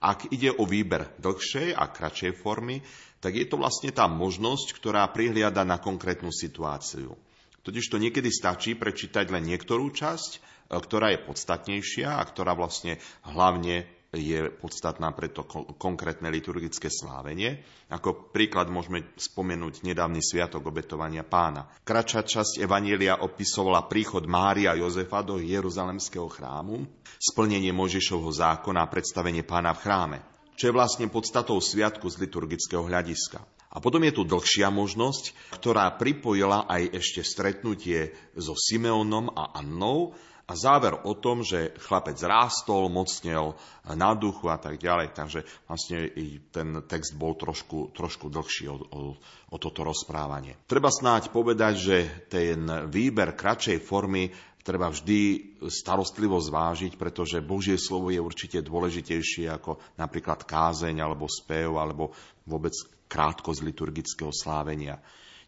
Ak 0.00 0.32
ide 0.32 0.48
o 0.48 0.64
výber 0.64 1.12
dlhšej 1.20 1.76
a 1.76 1.84
kratšej 1.92 2.32
formy, 2.40 2.80
tak 3.20 3.36
je 3.36 3.44
to 3.44 3.60
vlastne 3.60 3.92
tá 3.92 4.08
možnosť, 4.08 4.80
ktorá 4.80 5.04
prihliada 5.12 5.60
na 5.60 5.76
konkrétnu 5.76 6.32
situáciu. 6.32 7.12
Totiž 7.60 7.92
to 7.92 8.00
niekedy 8.00 8.32
stačí 8.32 8.72
prečítať 8.72 9.28
len 9.28 9.44
niektorú 9.44 9.92
časť, 9.92 10.30
e, 10.32 10.40
ktorá 10.72 11.12
je 11.12 11.20
podstatnejšia 11.28 12.16
a 12.16 12.22
ktorá 12.24 12.56
vlastne 12.56 12.96
hlavne 13.28 13.84
je 14.10 14.50
podstatná 14.50 15.14
pre 15.14 15.30
to 15.30 15.46
konkrétne 15.78 16.26
liturgické 16.34 16.90
slávenie. 16.90 17.62
Ako 17.94 18.34
príklad 18.34 18.66
môžeme 18.66 19.06
spomenúť 19.14 19.86
nedávny 19.86 20.18
sviatok 20.18 20.66
obetovania 20.66 21.22
pána. 21.22 21.70
Kračá 21.86 22.26
časť 22.26 22.58
Evanielia 22.58 23.22
opisovala 23.22 23.86
príchod 23.86 24.26
Mária 24.26 24.74
a 24.74 24.78
Jozefa 24.78 25.22
do 25.22 25.38
Jeruzalemského 25.38 26.26
chrámu, 26.26 26.82
splnenie 27.22 27.70
Možišovho 27.70 28.34
zákona 28.34 28.82
a 28.82 28.90
predstavenie 28.90 29.46
pána 29.46 29.78
v 29.78 29.82
chráme, 29.86 30.18
čo 30.58 30.70
je 30.70 30.76
vlastne 30.76 31.06
podstatou 31.06 31.62
sviatku 31.62 32.10
z 32.10 32.26
liturgického 32.26 32.82
hľadiska. 32.82 33.38
A 33.70 33.78
potom 33.78 34.02
je 34.02 34.10
tu 34.10 34.26
dlhšia 34.26 34.66
možnosť, 34.74 35.54
ktorá 35.62 35.94
pripojila 35.94 36.66
aj 36.66 36.90
ešte 36.98 37.22
stretnutie 37.22 38.10
so 38.34 38.58
Simeonom 38.58 39.30
a 39.30 39.54
Annou, 39.54 40.18
a 40.50 40.58
záver 40.58 40.98
o 41.06 41.14
tom, 41.14 41.46
že 41.46 41.70
chlapec 41.78 42.18
rástol, 42.26 42.90
mocnel 42.90 43.54
na 43.86 44.18
duchu 44.18 44.50
a 44.50 44.58
tak 44.58 44.82
ďalej. 44.82 45.14
Takže 45.14 45.46
vlastne 45.70 46.10
ten 46.50 46.82
text 46.90 47.14
bol 47.14 47.38
trošku, 47.38 47.94
trošku 47.94 48.26
dlhší 48.26 48.66
o, 48.66 48.74
o, 48.74 49.00
o 49.46 49.56
toto 49.62 49.86
rozprávanie. 49.86 50.58
Treba 50.66 50.90
snáď 50.90 51.30
povedať, 51.30 51.74
že 51.78 51.96
ten 52.26 52.66
výber 52.90 53.38
kratšej 53.38 53.78
formy 53.78 54.34
treba 54.66 54.90
vždy 54.90 55.54
starostlivo 55.70 56.42
zvážiť, 56.42 56.98
pretože 56.98 57.46
Božie 57.46 57.78
slovo 57.78 58.10
je 58.10 58.18
určite 58.18 58.58
dôležitejšie 58.58 59.46
ako 59.54 59.78
napríklad 60.02 60.42
kázeň 60.42 60.98
alebo 60.98 61.30
spev 61.30 61.78
alebo 61.78 62.10
vôbec 62.42 62.74
krátkosť 63.06 63.62
liturgického 63.62 64.34
slávenia. 64.34 64.98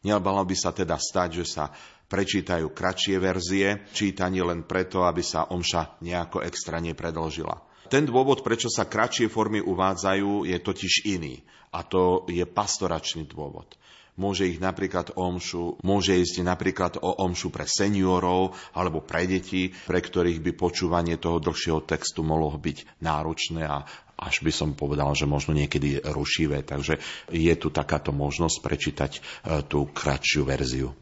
Nemalo 0.03 0.43
by 0.43 0.57
sa 0.59 0.75
teda 0.75 0.99
stať, 0.99 1.43
že 1.43 1.47
sa 1.47 1.71
prečítajú 2.13 2.77
kratšie 2.77 3.17
verzie, 3.17 3.89
čítanie 3.97 4.45
len 4.45 4.69
preto, 4.69 5.09
aby 5.09 5.25
sa 5.25 5.49
omša 5.49 6.05
nejako 6.05 6.45
extra 6.45 6.77
nepredlžila. 6.77 7.89
Ten 7.89 8.05
dôvod, 8.05 8.45
prečo 8.45 8.69
sa 8.69 8.85
kratšie 8.85 9.33
formy 9.33 9.65
uvádzajú, 9.65 10.45
je 10.45 10.59
totiž 10.61 11.09
iný. 11.09 11.41
A 11.73 11.81
to 11.81 12.29
je 12.29 12.45
pastoračný 12.45 13.25
dôvod. 13.25 13.81
Môže 14.13 14.45
ich 14.45 14.61
napríklad 14.61 15.17
o 15.17 15.25
omšu, 15.25 15.81
môže 15.81 16.13
ísť 16.13 16.45
napríklad 16.45 17.01
o 17.01 17.17
omšu 17.25 17.49
pre 17.49 17.65
seniorov 17.65 18.53
alebo 18.77 19.01
pre 19.01 19.25
deti, 19.25 19.73
pre 19.73 20.05
ktorých 20.05 20.45
by 20.45 20.53
počúvanie 20.53 21.17
toho 21.17 21.41
dlhšieho 21.41 21.81
textu 21.89 22.21
mohlo 22.21 22.53
byť 22.53 23.01
náročné 23.01 23.65
a 23.65 23.89
až 24.21 24.45
by 24.45 24.53
som 24.53 24.77
povedal, 24.77 25.17
že 25.17 25.25
možno 25.25 25.57
niekedy 25.57 26.05
rušivé. 26.05 26.61
Takže 26.61 27.01
je 27.33 27.55
tu 27.57 27.73
takáto 27.73 28.13
možnosť 28.13 28.57
prečítať 28.61 29.13
e, 29.17 29.21
tú 29.65 29.89
kratšiu 29.89 30.45
verziu. 30.45 30.93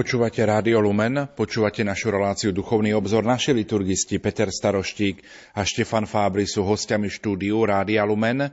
Počúvate 0.00 0.40
Rádio 0.40 0.80
Lumen, 0.80 1.28
počúvate 1.36 1.84
našu 1.84 2.08
reláciu 2.08 2.56
Duchovný 2.56 2.96
obzor. 2.96 3.20
Naši 3.20 3.52
liturgisti 3.52 4.16
Peter 4.16 4.48
Staroštík 4.48 5.20
a 5.52 5.60
Štefan 5.60 6.08
Fábry 6.08 6.48
sú 6.48 6.64
hostiami 6.64 7.12
štúdiu 7.12 7.60
Rádia 7.68 8.08
Lumen. 8.08 8.48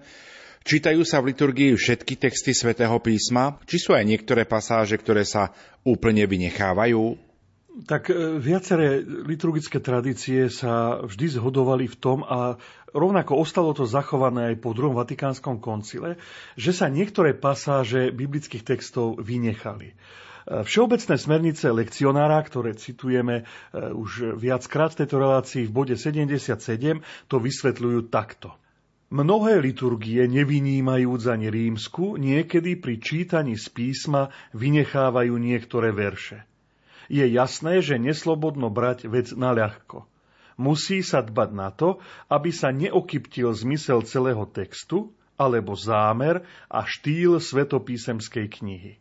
Čítajú 0.67 1.07
sa 1.07 1.23
v 1.23 1.31
liturgii 1.31 1.71
všetky 1.79 2.19
texty 2.19 2.51
svätého 2.51 2.91
písma? 2.99 3.63
Či 3.63 3.79
sú 3.79 3.95
aj 3.95 4.03
niektoré 4.03 4.43
pasáže, 4.43 4.99
ktoré 4.99 5.23
sa 5.23 5.55
úplne 5.87 6.27
vynechávajú? 6.27 7.15
Tak 7.87 8.11
e, 8.11 8.43
viaceré 8.43 8.99
liturgické 9.07 9.79
tradície 9.79 10.51
sa 10.51 10.99
vždy 10.99 11.39
zhodovali 11.39 11.87
v 11.87 11.95
tom 11.95 12.27
a 12.27 12.59
rovnako 12.91 13.39
ostalo 13.39 13.71
to 13.71 13.87
zachované 13.87 14.51
aj 14.51 14.55
po 14.59 14.75
druhom 14.75 14.99
Vatikánskom 14.99 15.63
koncile, 15.63 16.19
že 16.59 16.75
sa 16.75 16.91
niektoré 16.91 17.31
pasáže 17.31 18.11
biblických 18.11 18.67
textov 18.67 19.15
vynechali. 19.23 19.95
E, 20.47 20.63
všeobecné 20.63 21.15
smernice 21.19 21.67
lekcionára, 21.67 22.39
ktoré 22.47 22.73
citujeme 22.79 23.43
e, 23.43 23.43
už 23.91 24.39
viackrát 24.39 24.95
v 24.95 25.03
tejto 25.03 25.19
relácii 25.19 25.67
v 25.67 25.71
bode 25.75 25.95
77, 25.99 27.03
to 27.27 27.35
vysvetľujú 27.37 28.07
takto. 28.07 28.55
Mnohé 29.11 29.59
liturgie, 29.59 30.23
nevynímajúc 30.27 31.27
ani 31.27 31.51
rímsku, 31.51 32.15
niekedy 32.15 32.79
pri 32.79 32.99
čítaní 32.99 33.59
z 33.59 33.67
písma 33.71 34.31
vynechávajú 34.55 35.35
niektoré 35.35 35.91
verše 35.91 36.47
je 37.07 37.23
jasné, 37.23 37.79
že 37.79 37.95
neslobodno 37.95 38.67
brať 38.67 39.07
vec 39.07 39.31
na 39.33 39.55
ľahko. 39.55 40.05
Musí 40.59 41.01
sa 41.05 41.23
dbať 41.23 41.49
na 41.55 41.69
to, 41.71 42.03
aby 42.27 42.51
sa 42.51 42.73
neokyptil 42.73 43.53
zmysel 43.55 44.03
celého 44.03 44.43
textu 44.49 45.13
alebo 45.37 45.77
zámer 45.77 46.43
a 46.67 46.83
štýl 46.83 47.37
svetopísemskej 47.37 48.45
knihy. 48.49 48.93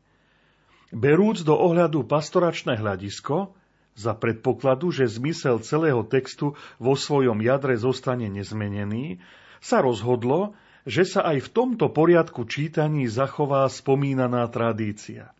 Berúc 0.96 1.44
do 1.44 1.52
ohľadu 1.52 2.08
pastoračné 2.08 2.80
hľadisko, 2.80 3.52
za 3.96 4.12
predpokladu, 4.16 4.92
že 4.92 5.08
zmysel 5.08 5.60
celého 5.60 6.04
textu 6.04 6.56
vo 6.80 6.96
svojom 6.96 7.40
jadre 7.40 7.76
zostane 7.76 8.28
nezmenený, 8.32 9.20
sa 9.60 9.84
rozhodlo, 9.84 10.56
že 10.88 11.04
sa 11.04 11.24
aj 11.28 11.48
v 11.48 11.52
tomto 11.52 11.92
poriadku 11.92 12.48
čítaní 12.48 13.08
zachová 13.12 13.68
spomínaná 13.68 14.48
tradícia. 14.48 15.32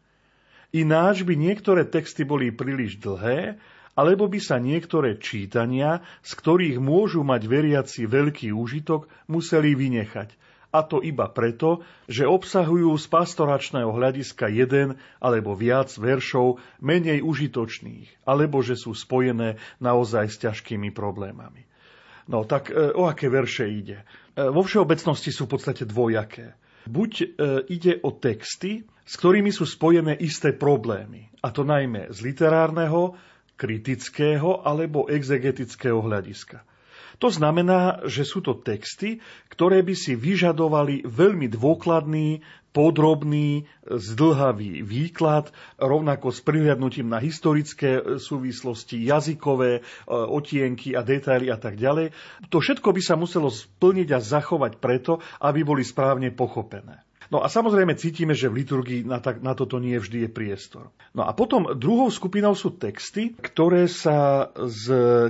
Ináč 0.77 1.25
by 1.25 1.37
niektoré 1.37 1.89
texty 1.89 2.29
boli 2.29 2.53
príliš 2.53 3.01
dlhé, 3.01 3.57
alebo 3.97 4.29
by 4.29 4.37
sa 4.37 4.61
niektoré 4.61 5.17
čítania, 5.17 6.05
z 6.21 6.37
ktorých 6.37 6.77
môžu 6.85 7.25
mať 7.25 7.49
veriaci 7.49 8.05
veľký 8.05 8.53
úžitok, 8.53 9.09
museli 9.25 9.73
vynechať. 9.73 10.37
A 10.77 10.85
to 10.85 11.01
iba 11.01 11.25
preto, 11.33 11.81
že 12.05 12.29
obsahujú 12.29 12.93
z 13.01 13.07
pastoračného 13.09 13.89
hľadiska 13.89 14.53
jeden 14.53 15.01
alebo 15.17 15.57
viac 15.57 15.89
veršov 15.97 16.61
menej 16.85 17.25
užitočných, 17.25 18.29
alebo 18.29 18.61
že 18.61 18.77
sú 18.77 18.93
spojené 18.93 19.57
naozaj 19.81 20.29
s 20.29 20.37
ťažkými 20.45 20.93
problémami. 20.93 21.65
No 22.29 22.45
tak 22.45 22.69
e, 22.69 22.93
o 22.93 23.09
aké 23.09 23.33
verše 23.33 23.65
ide? 23.73 24.05
E, 24.37 24.53
vo 24.53 24.61
všeobecnosti 24.61 25.33
sú 25.33 25.49
v 25.49 25.57
podstate 25.57 25.89
dvojaké. 25.89 26.53
Buď 26.85 27.13
e, 27.23 27.27
ide 27.73 27.97
o 28.05 28.13
texty, 28.13 28.85
s 29.07 29.15
ktorými 29.17 29.49
sú 29.49 29.65
spojené 29.65 30.13
isté 30.21 30.53
problémy. 30.53 31.33
A 31.41 31.55
to 31.55 31.65
najmä 31.65 32.13
z 32.13 32.19
literárneho, 32.21 33.17
kritického 33.57 34.61
alebo 34.61 35.09
exegetického 35.09 36.05
hľadiska. 36.05 36.61
To 37.17 37.33
znamená, 37.33 38.05
že 38.05 38.29
sú 38.29 38.45
to 38.45 38.53
texty, 38.61 39.25
ktoré 39.49 39.81
by 39.81 39.97
si 39.97 40.13
vyžadovali 40.13 41.09
veľmi 41.09 41.49
dôkladný, 41.49 42.45
podrobný, 42.77 43.65
zdlhavý 43.89 44.85
výklad, 44.85 45.49
rovnako 45.81 46.29
s 46.29 46.45
prihľadnutím 46.45 47.09
na 47.09 47.17
historické 47.17 48.21
súvislosti, 48.21 49.01
jazykové 49.01 49.81
e, 49.81 49.83
otienky 50.13 50.93
a 50.93 51.01
detaily 51.01 51.49
a 51.49 51.57
tak 51.57 51.81
ďalej. 51.81 52.13
To 52.53 52.61
všetko 52.61 52.93
by 52.93 53.01
sa 53.01 53.17
muselo 53.17 53.49
splniť 53.49 54.13
a 54.13 54.21
zachovať 54.21 54.77
preto, 54.77 55.25
aby 55.41 55.65
boli 55.65 55.89
správne 55.89 56.29
pochopené. 56.37 57.06
No 57.29 57.43
a 57.43 57.51
samozrejme 57.51 57.99
cítime, 57.99 58.39
že 58.39 58.47
v 58.47 58.63
liturgii 58.63 59.01
na, 59.03 59.19
tak, 59.19 59.43
na 59.43 59.59
toto 59.59 59.83
nie 59.83 59.99
vždy 59.99 60.27
je 60.27 60.31
priestor. 60.31 60.95
No 61.11 61.27
a 61.27 61.35
potom 61.35 61.75
druhou 61.75 62.07
skupinou 62.07 62.55
sú 62.55 62.79
texty, 62.79 63.35
ktoré 63.35 63.91
sa 63.91 64.49
z 64.55 64.85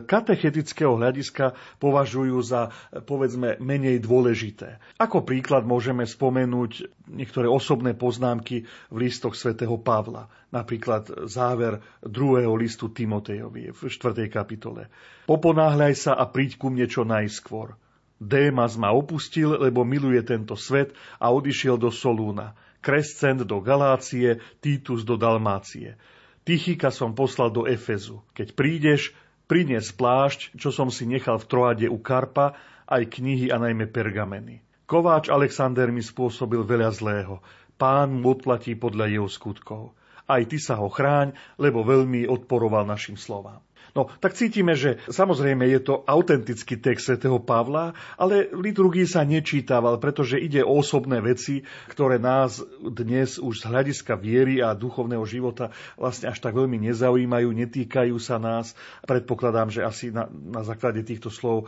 katechetického 0.04 0.98
hľadiska 0.98 1.56
považujú 1.80 2.36
za, 2.44 2.68
povedzme, 3.08 3.56
menej 3.62 4.04
dôležité. 4.04 4.76
Ako 5.00 5.24
príklad 5.24 5.64
môžeme 5.64 6.04
spomenúť 6.04 6.92
niektoré 7.08 7.48
osobné 7.48 7.96
poznámky 7.96 8.68
v 8.92 8.96
listoch 8.96 9.32
svätého 9.32 9.80
Pavla. 9.80 10.28
Napríklad 10.52 11.28
záver 11.30 11.80
druhého 12.04 12.52
listu 12.54 12.92
Timotejovi 12.92 13.72
v 13.72 13.80
4. 13.88 14.28
kapitole. 14.28 14.92
Poponáhľaj 15.24 15.94
sa 15.96 16.12
a 16.14 16.28
príď 16.28 16.60
ku 16.60 16.68
mne 16.68 16.86
čo 16.86 17.02
najskôr. 17.02 17.74
Démas 18.16 18.80
ma 18.80 18.96
opustil, 18.96 19.60
lebo 19.60 19.84
miluje 19.84 20.24
tento 20.24 20.56
svet 20.56 20.96
a 21.20 21.28
odišiel 21.28 21.76
do 21.76 21.92
Solúna. 21.92 22.56
Krescent 22.80 23.44
do 23.44 23.60
Galácie, 23.60 24.40
Titus 24.62 25.04
do 25.04 25.20
Dalmácie. 25.20 26.00
Tychika 26.46 26.94
som 26.94 27.12
poslal 27.12 27.50
do 27.50 27.66
Efezu. 27.66 28.22
Keď 28.32 28.54
prídeš, 28.54 29.10
prinies 29.50 29.90
plášť, 29.90 30.54
čo 30.54 30.70
som 30.70 30.88
si 30.88 31.02
nechal 31.04 31.42
v 31.42 31.48
Troade 31.50 31.86
u 31.90 31.98
Karpa, 31.98 32.54
aj 32.86 33.10
knihy 33.18 33.50
a 33.50 33.58
najmä 33.58 33.90
pergameny. 33.90 34.62
Kováč 34.86 35.26
Alexander 35.26 35.90
mi 35.90 35.98
spôsobil 35.98 36.62
veľa 36.62 36.94
zlého. 36.94 37.42
Pán 37.74 38.22
mu 38.22 38.38
odplatí 38.38 38.78
podľa 38.78 39.10
jeho 39.10 39.26
skutkov. 39.26 39.98
Aj 40.30 40.38
ty 40.46 40.62
sa 40.62 40.78
ho 40.78 40.86
chráň, 40.86 41.34
lebo 41.58 41.82
veľmi 41.82 42.30
odporoval 42.30 42.86
našim 42.86 43.18
slovám. 43.18 43.65
No, 43.96 44.12
tak 44.20 44.36
cítime, 44.36 44.76
že 44.76 45.00
samozrejme 45.08 45.64
je 45.72 45.80
to 45.80 46.04
autentický 46.04 46.76
text 46.76 47.08
svätého 47.08 47.40
Pavla, 47.40 47.96
ale 48.20 48.52
liturgii 48.52 49.08
sa 49.08 49.24
nečítaval, 49.24 49.96
pretože 49.96 50.36
ide 50.36 50.60
o 50.60 50.76
osobné 50.76 51.24
veci, 51.24 51.64
ktoré 51.88 52.20
nás 52.20 52.60
dnes 52.84 53.40
už 53.40 53.64
z 53.64 53.72
hľadiska 53.72 54.20
viery 54.20 54.60
a 54.60 54.76
duchovného 54.76 55.24
života 55.24 55.72
vlastne 55.96 56.28
až 56.28 56.44
tak 56.44 56.52
veľmi 56.52 56.76
nezaujímajú, 56.92 57.48
netýkajú 57.56 58.20
sa 58.20 58.36
nás. 58.36 58.76
Predpokladám, 59.08 59.72
že 59.72 59.80
asi 59.80 60.12
na, 60.12 60.28
na 60.28 60.60
základe 60.60 61.00
týchto 61.00 61.32
slov 61.32 61.64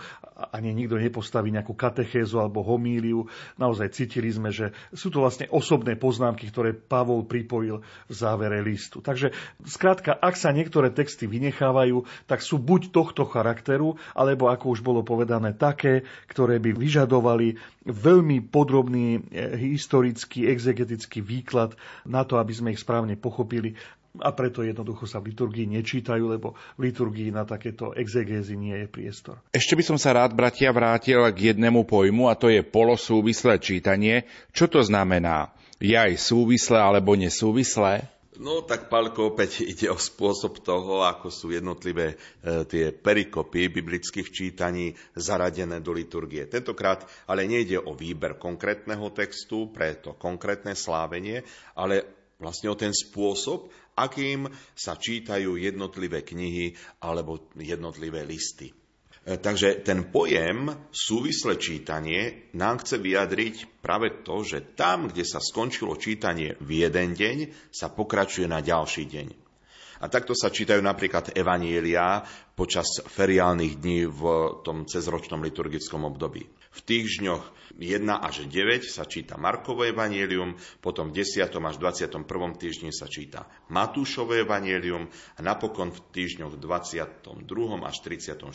ani 0.53 0.76
nikto 0.76 1.01
nepostaví 1.01 1.49
nejakú 1.49 1.72
katechézu 1.72 2.45
alebo 2.45 2.61
homíliu. 2.61 3.24
Naozaj 3.57 3.97
cítili 3.97 4.29
sme, 4.29 4.53
že 4.53 4.76
sú 4.93 5.09
to 5.09 5.24
vlastne 5.24 5.49
osobné 5.49 5.97
poznámky, 5.97 6.53
ktoré 6.53 6.76
Pavol 6.76 7.24
pripojil 7.24 7.81
v 7.81 8.12
závere 8.12 8.61
listu. 8.61 9.01
Takže 9.01 9.33
skrátka, 9.64 10.12
ak 10.12 10.37
sa 10.37 10.53
niektoré 10.53 10.93
texty 10.93 11.24
vynechávajú, 11.24 12.05
tak 12.26 12.42
sú 12.42 12.58
buď 12.58 12.90
tohto 12.90 13.28
charakteru, 13.28 14.00
alebo 14.16 14.48
ako 14.48 14.74
už 14.74 14.80
bolo 14.82 15.04
povedané, 15.04 15.54
také, 15.54 16.02
ktoré 16.26 16.58
by 16.58 16.74
vyžadovali 16.74 17.60
veľmi 17.86 18.48
podrobný 18.48 19.22
eh, 19.30 19.54
historický, 19.54 20.48
exegetický 20.48 21.22
výklad 21.22 21.78
na 22.08 22.24
to, 22.24 22.40
aby 22.40 22.52
sme 22.56 22.72
ich 22.74 22.80
správne 22.82 23.14
pochopili 23.14 23.78
a 24.18 24.34
preto 24.34 24.66
jednoducho 24.66 25.06
sa 25.06 25.22
v 25.22 25.30
liturgii 25.32 25.68
nečítajú, 25.78 26.24
lebo 26.26 26.58
v 26.80 26.90
liturgii 26.90 27.30
na 27.30 27.46
takéto 27.46 27.94
exegézy 27.94 28.58
nie 28.58 28.74
je 28.74 28.86
priestor. 28.90 29.38
Ešte 29.54 29.78
by 29.78 29.84
som 29.84 29.98
sa 30.00 30.16
rád, 30.16 30.34
bratia, 30.34 30.74
vrátil 30.74 31.22
k 31.30 31.54
jednému 31.54 31.86
pojmu 31.86 32.26
a 32.26 32.34
to 32.34 32.50
je 32.50 32.64
polosúvislé 32.64 33.60
čítanie. 33.62 34.26
Čo 34.50 34.66
to 34.66 34.80
znamená? 34.82 35.54
Je 35.78 35.94
aj 35.94 36.18
súvislé 36.18 36.80
alebo 36.80 37.14
nesúvislé? 37.14 38.10
No 38.39 38.62
tak, 38.62 38.86
Palko, 38.86 39.34
opäť 39.34 39.62
ide 39.72 39.91
o 39.91 39.99
spôsob 39.99 40.62
toho, 40.62 41.03
ako 41.03 41.26
sú 41.26 41.51
jednotlivé 41.51 42.14
e, 42.14 42.16
tie 42.70 42.95
perikopy 42.95 43.66
biblických 43.66 44.28
čítaní 44.30 44.95
zaradené 45.18 45.82
do 45.82 45.91
liturgie. 45.91 46.47
Tentokrát 46.47 47.03
ale 47.26 47.51
nejde 47.51 47.82
o 47.82 47.99
výber 47.99 48.39
konkrétneho 48.39 49.11
textu 49.11 49.74
pre 49.74 49.99
to 49.99 50.14
konkrétne 50.14 50.78
slávenie, 50.78 51.43
ale 51.74 52.07
vlastne 52.39 52.70
o 52.70 52.78
ten 52.78 52.95
spôsob, 52.95 53.74
akým 53.99 54.47
sa 54.78 54.95
čítajú 54.95 55.59
jednotlivé 55.59 56.22
knihy 56.22 56.78
alebo 57.03 57.51
jednotlivé 57.59 58.22
listy. 58.22 58.70
E, 59.29 59.37
takže 59.37 59.85
ten 59.85 60.09
pojem 60.09 60.89
súvislé 60.89 61.61
čítanie 61.61 62.49
nám 62.57 62.81
chce 62.81 62.97
vyjadriť 62.97 63.85
práve 63.85 64.24
to, 64.24 64.41
že 64.41 64.72
tam, 64.72 65.12
kde 65.12 65.20
sa 65.29 65.37
skončilo 65.37 66.01
čítanie 66.01 66.57
v 66.64 66.89
jeden 66.89 67.12
deň, 67.12 67.68
sa 67.68 67.93
pokračuje 67.93 68.49
na 68.49 68.64
ďalší 68.64 69.05
deň. 69.05 69.29
A 70.01 70.09
takto 70.09 70.33
sa 70.33 70.49
čítajú 70.49 70.81
napríklad 70.81 71.37
evanielia 71.37 72.24
počas 72.57 73.05
feriálnych 73.05 73.76
dní 73.76 74.09
v 74.09 74.22
tom 74.64 74.89
cezročnom 74.89 75.45
liturgickom 75.45 76.09
období. 76.09 76.49
V 76.79 76.81
týždňoch 76.87 77.59
1 77.79 78.07
až 78.11 78.47
9 78.47 78.87
sa 78.87 79.07
číta 79.07 79.35
Markovo 79.39 79.87
evanielium, 79.87 80.59
potom 80.79 81.11
v 81.11 81.22
10. 81.22 81.47
až 81.47 81.76
21. 81.79 82.26
týždni 82.59 82.91
sa 82.95 83.11
číta 83.11 83.47
Matúšovo 83.70 84.35
evanielium 84.35 85.07
a 85.11 85.41
napokon 85.43 85.95
v 85.95 85.99
týždňoch 86.11 86.59
22. 86.59 87.35
až 87.83 87.97
34. 88.03 88.51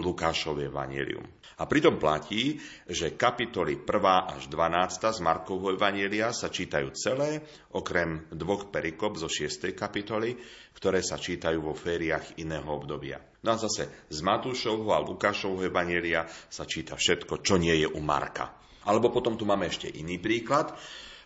Lukášové 0.00 0.68
evanielium. 0.68 1.24
A 1.60 1.68
pritom 1.68 2.00
platí, 2.00 2.56
že 2.88 3.16
kapitoly 3.16 3.84
1. 3.84 4.36
až 4.36 4.48
12. 4.48 5.16
z 5.16 5.20
Markovho 5.20 5.76
evanielia 5.76 6.32
sa 6.32 6.48
čítajú 6.48 6.92
celé, 6.96 7.44
okrem 7.76 8.28
dvoch 8.32 8.72
perikop 8.72 9.20
zo 9.20 9.28
6. 9.28 9.76
kapitoly, 9.76 10.36
ktoré 10.72 11.04
sa 11.04 11.20
čítajú 11.20 11.64
vo 11.64 11.76
fériách 11.76 12.40
iného 12.40 12.68
obdobia. 12.68 13.27
No 13.38 13.54
a 13.54 13.56
zase 13.56 14.10
z 14.10 14.18
Matúšovho 14.26 14.90
a 14.90 15.02
Lukášovho 15.02 15.62
Evanielia 15.62 16.26
sa 16.50 16.66
číta 16.66 16.98
všetko, 16.98 17.38
čo 17.38 17.54
nie 17.54 17.74
je 17.78 17.86
u 17.86 18.02
Marka. 18.02 18.50
Alebo 18.88 19.14
potom 19.14 19.38
tu 19.38 19.46
máme 19.46 19.70
ešte 19.70 19.86
iný 19.86 20.18
príklad. 20.18 20.74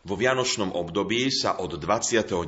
Vo 0.02 0.18
vianočnom 0.18 0.74
období 0.74 1.30
sa 1.30 1.62
od 1.62 1.78
29. 1.78 2.42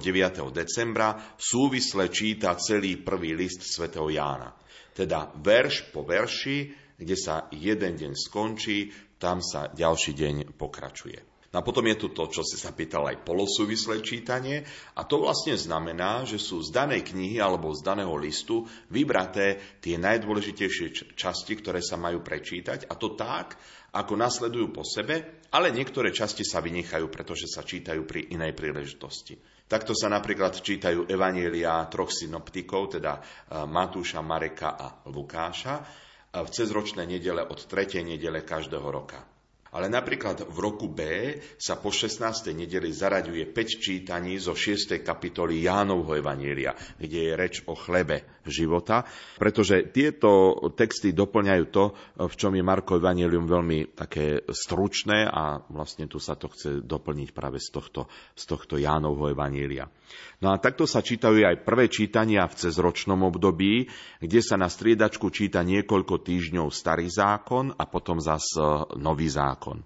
decembra 0.50 1.38
súvisle 1.38 2.10
číta 2.10 2.58
celý 2.58 2.98
prvý 2.98 3.32
list 3.32 3.62
svätého 3.62 4.10
Jána. 4.10 4.50
Teda 4.90 5.30
verš 5.38 5.94
po 5.94 6.02
verši, 6.02 6.74
kde 6.98 7.16
sa 7.16 7.46
jeden 7.54 7.94
deň 7.94 8.12
skončí, 8.12 8.90
tam 9.22 9.38
sa 9.38 9.70
ďalší 9.70 10.12
deň 10.12 10.34
pokračuje. 10.58 11.33
No 11.54 11.62
a 11.62 11.66
potom 11.66 11.86
je 11.86 11.94
tu 11.94 12.10
to, 12.10 12.26
čo 12.26 12.42
si 12.42 12.58
sa 12.58 12.74
pýtal 12.74 13.06
aj 13.06 13.22
polosúvislé 13.22 14.02
čítanie 14.02 14.66
a 14.98 15.06
to 15.06 15.22
vlastne 15.22 15.54
znamená, 15.54 16.26
že 16.26 16.42
sú 16.42 16.58
z 16.58 16.74
danej 16.74 17.14
knihy 17.14 17.38
alebo 17.38 17.70
z 17.70 17.86
daného 17.86 18.10
listu 18.18 18.66
vybraté 18.90 19.78
tie 19.78 19.94
najdôležitejšie 19.94 21.14
časti, 21.14 21.54
ktoré 21.54 21.78
sa 21.78 21.94
majú 21.94 22.26
prečítať 22.26 22.90
a 22.90 22.98
to 22.98 23.14
tak, 23.14 23.54
ako 23.94 24.18
nasledujú 24.18 24.74
po 24.74 24.82
sebe, 24.82 25.46
ale 25.54 25.70
niektoré 25.70 26.10
časti 26.10 26.42
sa 26.42 26.58
vynechajú, 26.58 27.06
pretože 27.06 27.46
sa 27.46 27.62
čítajú 27.62 28.02
pri 28.02 28.34
inej 28.34 28.50
príležitosti. 28.58 29.38
Takto 29.70 29.94
sa 29.94 30.10
napríklad 30.10 30.58
čítajú 30.58 31.06
evanielia 31.06 31.86
troch 31.86 32.10
synoptikov, 32.10 32.98
teda 32.98 33.16
e, 33.16 33.20
Matúša, 33.62 34.18
Mareka 34.26 34.74
a 34.74 35.06
Lukáša, 35.06 35.74
v 36.34 36.50
cezročné 36.50 37.06
nedele 37.06 37.46
od 37.46 37.62
3. 37.62 38.02
nedele 38.02 38.42
každého 38.42 38.88
roka. 38.90 39.33
Ale 39.74 39.90
napríklad 39.90 40.46
v 40.46 40.58
roku 40.62 40.86
B 40.86 41.02
sa 41.58 41.74
po 41.74 41.90
16. 41.90 42.22
nedeli 42.54 42.94
zaraďuje 42.94 43.50
5 43.50 43.82
čítaní 43.82 44.38
zo 44.38 44.54
6. 44.54 45.02
kapitoly 45.02 45.66
Jánovho 45.66 46.14
Evanielia, 46.14 46.78
kde 46.94 47.18
je 47.26 47.32
reč 47.34 47.54
o 47.66 47.74
chlebe 47.74 48.22
života, 48.46 49.02
pretože 49.34 49.90
tieto 49.90 50.54
texty 50.78 51.10
doplňajú 51.10 51.64
to, 51.74 51.90
v 52.22 52.34
čom 52.38 52.54
je 52.54 52.62
Marko 52.62 53.02
Evangelium 53.02 53.50
veľmi 53.50 53.98
také 53.98 54.46
stručné 54.46 55.26
a 55.26 55.58
vlastne 55.66 56.06
tu 56.06 56.22
sa 56.22 56.38
to 56.38 56.54
chce 56.54 56.78
doplniť 56.86 57.34
práve 57.34 57.58
z 57.58 57.74
tohto, 57.74 58.06
z 58.38 58.44
tohto 58.46 58.78
Jánovho 58.78 59.26
Evanielia. 59.26 59.90
No 60.38 60.54
a 60.54 60.60
takto 60.62 60.86
sa 60.86 61.02
čítajú 61.02 61.42
aj 61.42 61.66
prvé 61.66 61.90
čítania 61.90 62.46
v 62.46 62.54
cezročnom 62.62 63.26
období, 63.26 63.90
kde 64.22 64.40
sa 64.44 64.54
na 64.54 64.70
striedačku 64.70 65.34
číta 65.34 65.66
niekoľko 65.66 66.22
týždňov 66.22 66.70
starý 66.70 67.10
zákon 67.10 67.74
a 67.74 67.88
potom 67.90 68.22
zas 68.22 68.54
nový 68.94 69.26
zákon 69.26 69.63
zákon. 69.64 69.80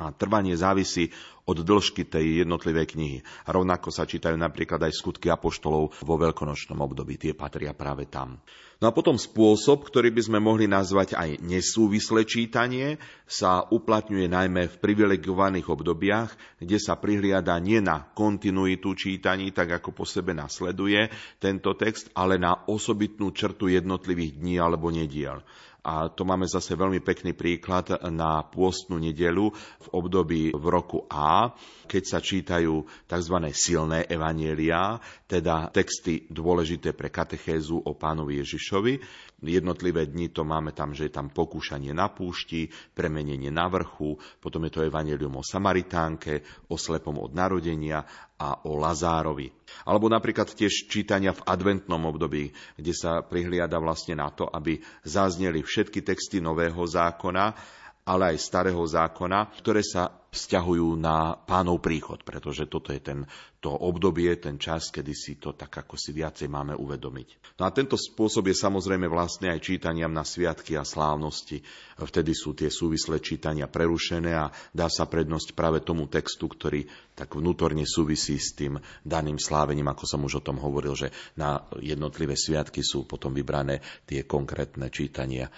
A 0.00 0.08
trvanie 0.10 0.56
závisí 0.56 1.12
od 1.44 1.62
dĺžky 1.62 2.08
tej 2.08 2.42
jednotlivej 2.42 2.96
knihy. 2.96 3.18
A 3.44 3.52
rovnako 3.52 3.92
sa 3.92 4.08
čítajú 4.08 4.34
napríklad 4.40 4.80
aj 4.80 4.98
skutky 4.98 5.28
apoštolov 5.28 5.94
vo 6.00 6.14
veľkonočnom 6.16 6.80
období. 6.80 7.20
Tie 7.20 7.36
patria 7.36 7.76
práve 7.76 8.08
tam. 8.08 8.40
No 8.80 8.90
a 8.90 8.96
potom 8.96 9.20
spôsob, 9.20 9.84
ktorý 9.86 10.10
by 10.10 10.22
sme 10.26 10.38
mohli 10.42 10.66
nazvať 10.66 11.14
aj 11.14 11.44
nesúvislé 11.44 12.24
čítanie, 12.26 12.96
sa 13.28 13.62
uplatňuje 13.68 14.26
najmä 14.32 14.62
v 14.72 14.80
privilegovaných 14.80 15.70
obdobiach, 15.70 16.34
kde 16.58 16.82
sa 16.82 16.98
prihliada 16.98 17.54
nie 17.62 17.78
na 17.78 18.10
kontinuitu 18.16 18.96
čítaní, 18.96 19.52
tak 19.54 19.76
ako 19.76 19.92
po 19.92 20.04
sebe 20.08 20.34
nasleduje 20.34 21.12
tento 21.38 21.76
text, 21.78 22.10
ale 22.16 22.40
na 22.40 22.64
osobitnú 22.66 23.30
črtu 23.30 23.70
jednotlivých 23.70 24.40
dní 24.40 24.56
alebo 24.58 24.90
nediel. 24.90 25.44
A 25.82 26.06
to 26.14 26.22
máme 26.22 26.46
zase 26.46 26.78
veľmi 26.78 27.02
pekný 27.02 27.34
príklad 27.34 27.90
na 28.06 28.46
pôstnu 28.46 29.02
nedelu 29.02 29.50
v 29.50 29.86
období 29.90 30.54
v 30.54 30.64
roku 30.70 31.10
A, 31.10 31.50
keď 31.90 32.02
sa 32.06 32.18
čítajú 32.22 32.86
tzv. 33.10 33.36
silné 33.50 34.06
evanielia, 34.06 35.02
teda 35.26 35.74
texty 35.74 36.30
dôležité 36.30 36.94
pre 36.94 37.10
katechézu 37.10 37.82
o 37.82 37.98
pánovi 37.98 38.38
Ježišovi. 38.46 38.94
Jednotlivé 39.42 40.06
dni 40.06 40.30
to 40.30 40.46
máme 40.46 40.70
tam, 40.70 40.94
že 40.94 41.10
je 41.10 41.18
tam 41.18 41.34
pokúšanie 41.34 41.90
na 41.90 42.06
púšti, 42.06 42.70
premenenie 42.94 43.50
na 43.50 43.66
vrchu, 43.66 44.14
potom 44.38 44.62
je 44.70 44.78
to 44.78 44.86
evanelium 44.86 45.34
o 45.34 45.42
Samaritánke, 45.42 46.46
o 46.70 46.78
slepom 46.78 47.18
od 47.18 47.34
narodenia 47.34 48.06
a 48.42 48.66
o 48.66 48.74
Lazárovi. 48.74 49.46
Alebo 49.86 50.10
napríklad 50.10 50.50
tiež 50.50 50.90
čítania 50.90 51.30
v 51.30 51.46
adventnom 51.46 52.02
období, 52.10 52.50
kde 52.74 52.90
sa 52.90 53.22
prihliada 53.22 53.78
vlastne 53.78 54.18
na 54.18 54.34
to, 54.34 54.50
aby 54.50 54.82
zazneli 55.06 55.62
všetky 55.62 56.02
texty 56.02 56.42
Nového 56.42 56.82
zákona, 56.82 57.54
ale 58.02 58.34
aj 58.34 58.42
Starého 58.42 58.82
zákona, 58.82 59.54
ktoré 59.62 59.86
sa 59.86 60.10
vzťahujú 60.32 60.96
na 60.96 61.36
pánov 61.36 61.84
príchod, 61.84 62.24
pretože 62.24 62.64
toto 62.64 62.88
je 62.88 63.04
ten, 63.04 63.28
to 63.60 63.68
obdobie, 63.68 64.32
ten 64.40 64.56
čas, 64.56 64.88
kedy 64.88 65.12
si 65.12 65.36
to 65.36 65.52
tak 65.52 65.68
ako 65.68 66.00
si 66.00 66.16
viacej 66.16 66.48
máme 66.48 66.72
uvedomiť. 66.72 67.60
No 67.60 67.68
a 67.68 67.70
tento 67.70 68.00
spôsob 68.00 68.48
je 68.48 68.56
samozrejme 68.56 69.12
vlastne 69.12 69.52
aj 69.52 69.60
čítaniam 69.60 70.08
na 70.08 70.24
sviatky 70.24 70.72
a 70.80 70.88
slávnosti. 70.88 71.60
Vtedy 72.00 72.32
sú 72.32 72.56
tie 72.56 72.72
súvislé 72.72 73.20
čítania 73.20 73.68
prerušené 73.68 74.32
a 74.32 74.48
dá 74.72 74.88
sa 74.88 75.04
prednosť 75.04 75.52
práve 75.52 75.84
tomu 75.84 76.08
textu, 76.08 76.48
ktorý 76.48 76.88
tak 77.12 77.36
vnútorne 77.36 77.84
súvisí 77.84 78.40
s 78.40 78.56
tým 78.56 78.80
daným 79.04 79.36
slávením, 79.36 79.92
ako 79.92 80.04
som 80.08 80.24
už 80.24 80.40
o 80.40 80.46
tom 80.48 80.56
hovoril, 80.56 80.96
že 80.96 81.12
na 81.36 81.60
jednotlivé 81.76 82.40
sviatky 82.40 82.80
sú 82.80 83.04
potom 83.04 83.36
vybrané 83.36 83.84
tie 84.08 84.24
konkrétne 84.24 84.88
čítania 84.88 85.52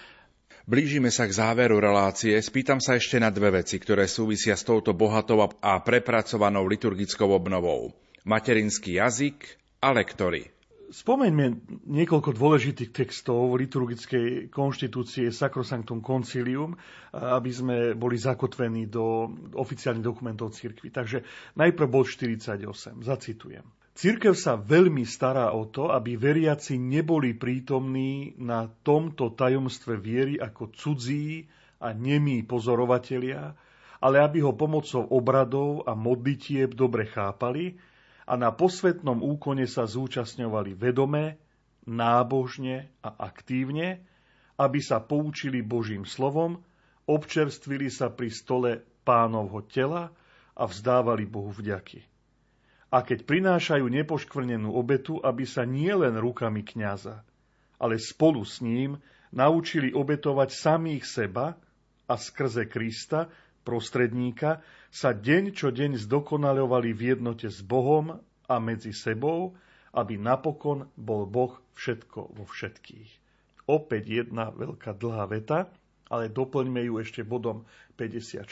Blížime 0.65 1.13
sa 1.13 1.29
k 1.29 1.37
záveru 1.37 1.77
relácie. 1.77 2.33
Spýtam 2.41 2.81
sa 2.81 2.97
ešte 2.97 3.21
na 3.21 3.29
dve 3.29 3.61
veci, 3.61 3.77
ktoré 3.77 4.09
súvisia 4.09 4.57
s 4.57 4.65
touto 4.65 4.97
bohatou 4.97 5.45
a 5.45 5.77
prepracovanou 5.77 6.65
liturgickou 6.65 7.29
obnovou. 7.37 7.93
Materinský 8.25 8.97
jazyk 8.97 9.61
a 9.85 9.93
lektory. 9.93 10.49
Spomeňme 10.89 11.61
niekoľko 11.85 12.33
dôležitých 12.33 12.89
textov 12.97 13.53
liturgickej 13.53 14.49
konštitúcie 14.49 15.29
Sacrosanctum 15.29 16.01
Concilium, 16.01 16.73
aby 17.13 17.51
sme 17.53 17.77
boli 17.93 18.17
zakotvení 18.17 18.89
do 18.89 19.29
oficiálnych 19.53 20.01
dokumentov 20.01 20.57
cirkvi. 20.57 20.89
Takže 20.89 21.21
najprv 21.61 21.85
bod 21.85 22.09
48, 22.09 23.05
zacitujem. 23.05 23.65
Církev 23.95 24.35
sa 24.35 24.59
veľmi 24.59 25.07
stará 25.07 25.55
o 25.55 25.71
to, 25.71 25.87
aby 25.87 26.19
veriaci 26.19 26.75
neboli 26.75 27.31
prítomní 27.31 28.35
na 28.35 28.67
tomto 28.67 29.31
tajomstve 29.31 29.95
viery 29.95 30.35
ako 30.35 30.75
cudzí 30.75 31.47
a 31.79 31.95
nemí 31.95 32.43
pozorovatelia, 32.43 33.55
ale 34.03 34.19
aby 34.19 34.43
ho 34.43 34.51
pomocou 34.51 34.99
obradov 34.99 35.87
a 35.87 35.95
modlitieb 35.95 36.75
dobre 36.75 37.07
chápali 37.07 37.79
a 38.27 38.35
na 38.35 38.51
posvetnom 38.51 39.23
úkone 39.23 39.63
sa 39.63 39.87
zúčastňovali 39.87 40.75
vedome, 40.75 41.39
nábožne 41.87 42.91
a 42.99 43.15
aktívne, 43.15 44.03
aby 44.59 44.83
sa 44.83 44.99
poučili 44.99 45.63
Božím 45.63 46.03
slovom, 46.03 46.59
občerstvili 47.07 47.87
sa 47.87 48.11
pri 48.11 48.27
stole 48.27 48.83
pánovho 49.07 49.63
tela 49.63 50.11
a 50.51 50.67
vzdávali 50.67 51.23
Bohu 51.23 51.55
vďaky 51.55 52.14
a 52.93 53.01
keď 53.01 53.25
prinášajú 53.25 53.85
nepoškvrnenú 53.89 54.69
obetu, 54.71 55.17
aby 55.21 55.43
sa 55.43 55.65
nielen 55.65 56.15
rukami 56.21 56.61
kňaza, 56.61 57.25
ale 57.81 57.99
spolu 57.99 58.45
s 58.45 58.61
ním 58.61 59.01
naučili 59.35 59.91
obetovať 59.91 60.49
samých 60.53 61.03
seba 61.03 61.59
a 62.05 62.15
skrze 62.15 62.69
Krista, 62.69 63.27
prostredníka, 63.65 64.61
sa 64.93 65.11
deň 65.11 65.51
čo 65.51 65.73
deň 65.73 65.97
zdokonalovali 66.05 66.93
v 66.93 67.17
jednote 67.17 67.49
s 67.49 67.59
Bohom 67.65 68.21
a 68.45 68.55
medzi 68.61 68.93
sebou, 68.93 69.57
aby 69.91 70.15
napokon 70.21 70.87
bol 70.95 71.25
Boh 71.25 71.57
všetko 71.75 72.37
vo 72.37 72.45
všetkých. 72.45 73.09
Opäť 73.65 74.23
jedna 74.23 74.53
veľká 74.53 74.93
dlhá 74.93 75.25
veta, 75.25 75.67
ale 76.05 76.29
doplňme 76.29 76.85
ju 76.85 77.01
ešte 77.01 77.25
bodom 77.25 77.65
54, 77.97 78.45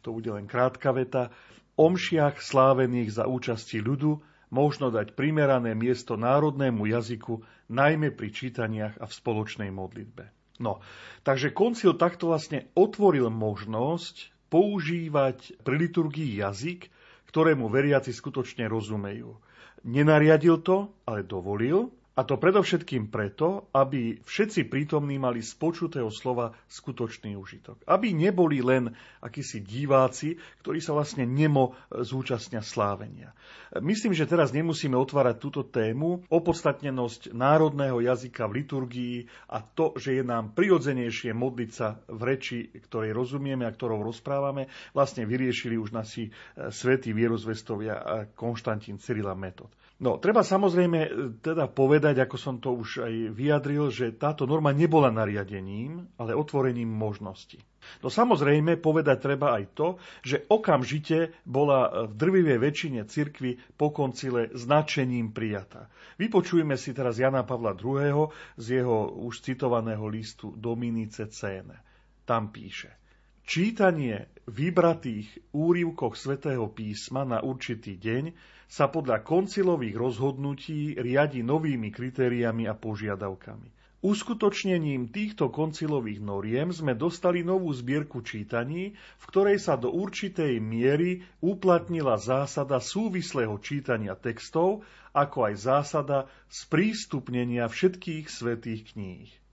to 0.00 0.08
bude 0.14 0.30
len 0.30 0.46
krátka 0.46 0.94
veta 0.94 1.34
omšiach 1.74 2.38
slávených 2.38 3.10
za 3.10 3.24
účasti 3.26 3.82
ľudu 3.82 4.22
možno 4.54 4.94
dať 4.94 5.18
primerané 5.18 5.74
miesto 5.74 6.14
národnému 6.14 6.86
jazyku, 6.86 7.42
najmä 7.70 8.14
pri 8.14 8.30
čítaniach 8.30 8.94
a 9.02 9.10
v 9.10 9.12
spoločnej 9.12 9.70
modlitbe. 9.74 10.30
No, 10.62 10.78
takže 11.26 11.50
koncil 11.50 11.98
takto 11.98 12.30
vlastne 12.30 12.70
otvoril 12.78 13.26
možnosť 13.26 14.30
používať 14.54 15.58
pri 15.66 15.74
liturgii 15.82 16.38
jazyk, 16.38 16.86
ktorému 17.26 17.66
veriaci 17.66 18.14
skutočne 18.14 18.70
rozumejú. 18.70 19.34
Nenariadil 19.82 20.62
to, 20.62 20.94
ale 21.02 21.26
dovolil 21.26 21.90
A 22.14 22.22
to 22.22 22.38
predovšetkým 22.38 23.10
preto, 23.10 23.66
aby 23.74 24.22
všetci 24.22 24.70
prítomní 24.70 25.18
mali 25.18 25.42
z 25.42 25.50
počutého 25.58 26.14
slova 26.14 26.54
skutočný 26.70 27.34
užitok. 27.34 27.82
Aby 27.90 28.14
neboli 28.14 28.62
len 28.62 28.94
akísi 29.18 29.58
diváci, 29.58 30.38
ktorí 30.62 30.78
sa 30.78 30.94
vlastne 30.94 31.26
nemo 31.26 31.74
zúčastnia 31.90 32.62
slávenia. 32.62 33.34
Myslím, 33.82 34.14
že 34.14 34.30
teraz 34.30 34.54
nemusíme 34.54 34.94
otvárať 34.94 35.36
túto 35.42 35.66
tému, 35.66 36.22
opodstatnenosť 36.30 37.34
národného 37.34 37.98
jazyka 37.98 38.46
v 38.46 38.62
liturgii 38.62 39.16
a 39.50 39.58
to, 39.66 39.98
že 39.98 40.14
je 40.14 40.22
nám 40.22 40.54
prirodzenejšie 40.54 41.34
modliť 41.34 41.70
sa 41.74 41.98
v 42.06 42.22
reči, 42.22 42.70
ktorej 42.70 43.10
rozumieme 43.10 43.66
a 43.66 43.74
ktorou 43.74 44.06
rozprávame, 44.06 44.70
vlastne 44.94 45.26
vyriešili 45.26 45.74
už 45.74 45.90
nasi 45.90 46.30
e, 46.30 46.70
svätí 46.70 47.10
vierozvestovia 47.10 48.30
Konštantín 48.38 49.02
Cyrila 49.02 49.34
Metod. 49.34 49.74
No, 50.04 50.20
treba 50.20 50.44
samozrejme 50.44 50.98
e, 51.00 51.10
teda 51.40 51.64
povedať, 51.70 52.03
ako 52.12 52.36
som 52.36 52.60
to 52.60 52.76
už 52.76 53.08
aj 53.08 53.14
vyjadril, 53.32 53.88
že 53.88 54.12
táto 54.12 54.44
norma 54.44 54.76
nebola 54.76 55.08
nariadením, 55.08 56.04
ale 56.20 56.36
otvorením 56.36 56.92
možností. 56.92 57.56
No 58.04 58.12
samozrejme, 58.12 58.76
povedať 58.80 59.24
treba 59.24 59.56
aj 59.56 59.64
to, 59.72 59.88
že 60.20 60.44
okamžite 60.48 61.32
bola 61.48 62.08
v 62.08 62.12
drvivej 62.12 62.58
väčšine 62.60 63.00
cirkvy 63.08 63.56
po 63.80 63.92
koncile 63.92 64.52
značením 64.52 65.32
prijatá. 65.32 65.88
Vypočujeme 66.20 66.76
si 66.76 66.92
teraz 66.92 67.16
Jana 67.16 67.44
Pavla 67.44 67.76
II. 67.76 68.28
z 68.60 68.66
jeho 68.80 69.12
už 69.24 69.40
citovaného 69.40 70.04
listu 70.08 70.52
Dominice 70.56 71.28
Cene. 71.32 71.80
Tam 72.24 72.48
píše 72.52 73.03
Čítanie 73.44 74.32
vybratých 74.48 75.52
úrivkoch 75.52 76.16
svätého 76.16 76.64
písma 76.72 77.28
na 77.28 77.44
určitý 77.44 78.00
deň 78.00 78.32
sa 78.64 78.88
podľa 78.88 79.20
koncilových 79.20 80.00
rozhodnutí 80.00 80.96
riadi 80.96 81.44
novými 81.44 81.92
kritériami 81.92 82.64
a 82.64 82.72
požiadavkami. 82.72 83.68
Uskutočnením 84.00 85.12
týchto 85.12 85.52
koncilových 85.52 86.24
noriem 86.24 86.72
sme 86.72 86.96
dostali 86.96 87.44
novú 87.44 87.68
zbierku 87.68 88.24
čítaní, 88.24 88.96
v 88.96 89.24
ktorej 89.28 89.60
sa 89.60 89.76
do 89.76 89.92
určitej 89.92 90.56
miery 90.64 91.24
uplatnila 91.44 92.16
zásada 92.16 92.80
súvislého 92.80 93.60
čítania 93.60 94.16
textov, 94.16 94.88
ako 95.12 95.52
aj 95.52 95.54
zásada 95.60 96.18
sprístupnenia 96.48 97.68
všetkých 97.68 98.24
svetých 98.28 98.96
kníh. 98.96 99.43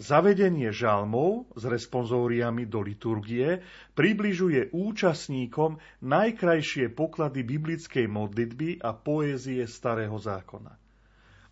Zavedenie 0.00 0.72
žalmov 0.72 1.52
s 1.52 1.68
responsóriami 1.68 2.64
do 2.64 2.80
liturgie 2.80 3.60
približuje 3.92 4.72
účastníkom 4.72 5.76
najkrajšie 6.00 6.88
poklady 6.88 7.44
biblickej 7.44 8.08
modlitby 8.08 8.80
a 8.80 8.96
poézie 8.96 9.68
Starého 9.68 10.16
zákona. 10.16 10.72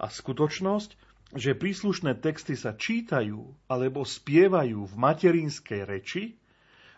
A 0.01 0.07
skutočnosť, 0.09 0.91
že 1.37 1.53
príslušné 1.53 2.17
texty 2.25 2.57
sa 2.57 2.73
čítajú 2.73 3.69
alebo 3.69 4.09
spievajú 4.09 4.81
v 4.81 4.95
materinskej 4.97 5.85
reči, 5.85 6.41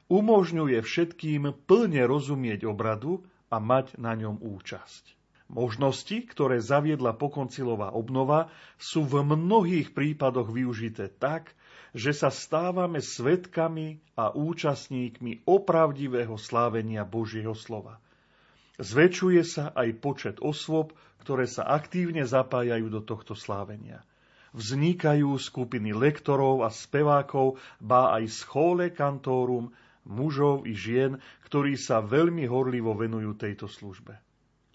umožňuje 0.06 0.78
všetkým 0.78 1.66
plne 1.66 2.02
rozumieť 2.06 2.62
obradu 2.62 3.26
a 3.50 3.58
mať 3.58 3.98
na 3.98 4.14
ňom 4.14 4.38
účasť. 4.38 5.19
Možnosti, 5.50 6.30
ktoré 6.30 6.62
zaviedla 6.62 7.10
pokoncilová 7.18 7.90
obnova, 7.90 8.54
sú 8.78 9.02
v 9.02 9.26
mnohých 9.26 9.90
prípadoch 9.90 10.46
využité 10.46 11.10
tak, 11.10 11.58
že 11.90 12.14
sa 12.14 12.30
stávame 12.30 13.02
svetkami 13.02 13.98
a 14.14 14.30
účastníkmi 14.30 15.42
opravdivého 15.42 16.38
slávenia 16.38 17.02
Božieho 17.02 17.58
slova. 17.58 17.98
Zväčšuje 18.78 19.42
sa 19.42 19.74
aj 19.74 19.88
počet 19.98 20.36
osôb, 20.38 20.94
ktoré 21.26 21.50
sa 21.50 21.66
aktívne 21.66 22.22
zapájajú 22.22 22.86
do 22.86 23.02
tohto 23.02 23.34
slávenia. 23.34 24.06
Vznikajú 24.54 25.34
skupiny 25.34 25.90
lektorov 25.90 26.62
a 26.62 26.70
spevákov, 26.70 27.58
ba 27.82 28.14
aj 28.14 28.30
schole 28.30 28.94
kantórum, 28.94 29.74
mužov 30.06 30.62
i 30.70 30.78
žien, 30.78 31.18
ktorí 31.50 31.74
sa 31.74 31.98
veľmi 31.98 32.46
horlivo 32.46 32.94
venujú 32.94 33.34
tejto 33.34 33.66
službe. 33.66 34.29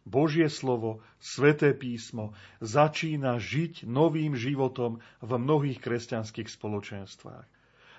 Božie 0.06 0.46
slovo, 0.54 1.02
sveté 1.18 1.74
písmo 1.74 2.38
začína 2.62 3.42
žiť 3.42 3.90
novým 3.90 4.38
životom 4.38 5.02
v 5.20 5.32
mnohých 5.42 5.82
kresťanských 5.82 6.46
spoločenstvách. 6.46 7.50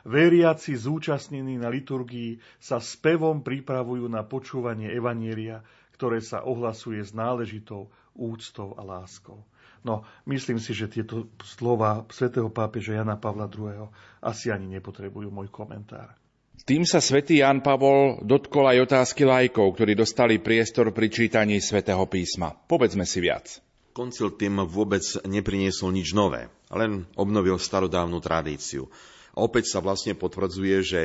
Veriaci 0.07 0.79
zúčastnení 0.79 1.59
na 1.59 1.67
liturgii 1.67 2.39
sa 2.63 2.79
spevom 2.79 3.43
pripravujú 3.43 4.07
na 4.07 4.23
počúvanie 4.23 4.87
Evanielia, 4.95 5.67
ktoré 5.99 6.23
sa 6.23 6.47
ohlasuje 6.47 7.03
s 7.03 7.11
náležitou 7.11 7.91
úctou 8.15 8.79
a 8.79 8.87
láskou. 8.87 9.43
No, 9.83 10.07
myslím 10.31 10.63
si, 10.63 10.79
že 10.79 10.87
tieto 10.87 11.27
slova 11.43 12.07
svätého 12.11 12.47
pápeža 12.55 13.03
Jana 13.03 13.19
Pavla 13.19 13.51
II. 13.51 13.91
asi 14.23 14.55
ani 14.55 14.79
nepotrebujú 14.79 15.31
môj 15.31 15.51
komentár. 15.51 16.15
Tým 16.65 16.89
sa 16.89 17.05
svätý 17.05 17.45
Jan 17.45 17.61
Pavol 17.61 18.25
dotkol 18.25 18.73
aj 18.73 18.89
otázky 18.89 19.29
lajkov, 19.29 19.77
ktorí 19.77 19.93
dostali 19.93 20.41
priestor 20.41 20.95
pri 20.95 21.13
čítaní 21.13 21.61
svätého 21.61 22.01
písma. 22.09 22.55
Povedzme 22.55 23.05
si 23.05 23.21
viac. 23.21 23.61
Koncil 23.93 24.33
tým 24.37 24.65
vôbec 24.65 25.05
nepriniesol 25.25 25.93
nič 25.93 26.17
nové, 26.17 26.49
len 26.73 27.05
obnovil 27.17 27.61
starodávnu 27.61 28.21
tradíciu. 28.25 28.89
Opäť 29.37 29.73
sa 29.73 29.85
vlastne 29.85 30.17
potvrdzuje, 30.17 30.77
že 30.81 31.01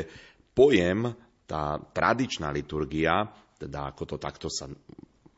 pojem, 0.56 1.12
tá 1.48 1.80
tradičná 1.80 2.48
liturgia, 2.52 3.28
teda 3.60 3.92
ako 3.92 4.16
to 4.16 4.18
takto 4.20 4.48
sa 4.48 4.72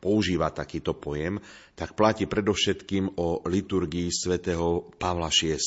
používa 0.04 0.52
takýto 0.52 0.94
pojem, 0.94 1.40
tak 1.80 1.96
platí 1.96 2.28
predovšetkým 2.28 3.16
o 3.18 3.40
liturgii 3.48 4.12
svätého 4.12 4.94
Pavla 5.00 5.32
VI. 5.32 5.58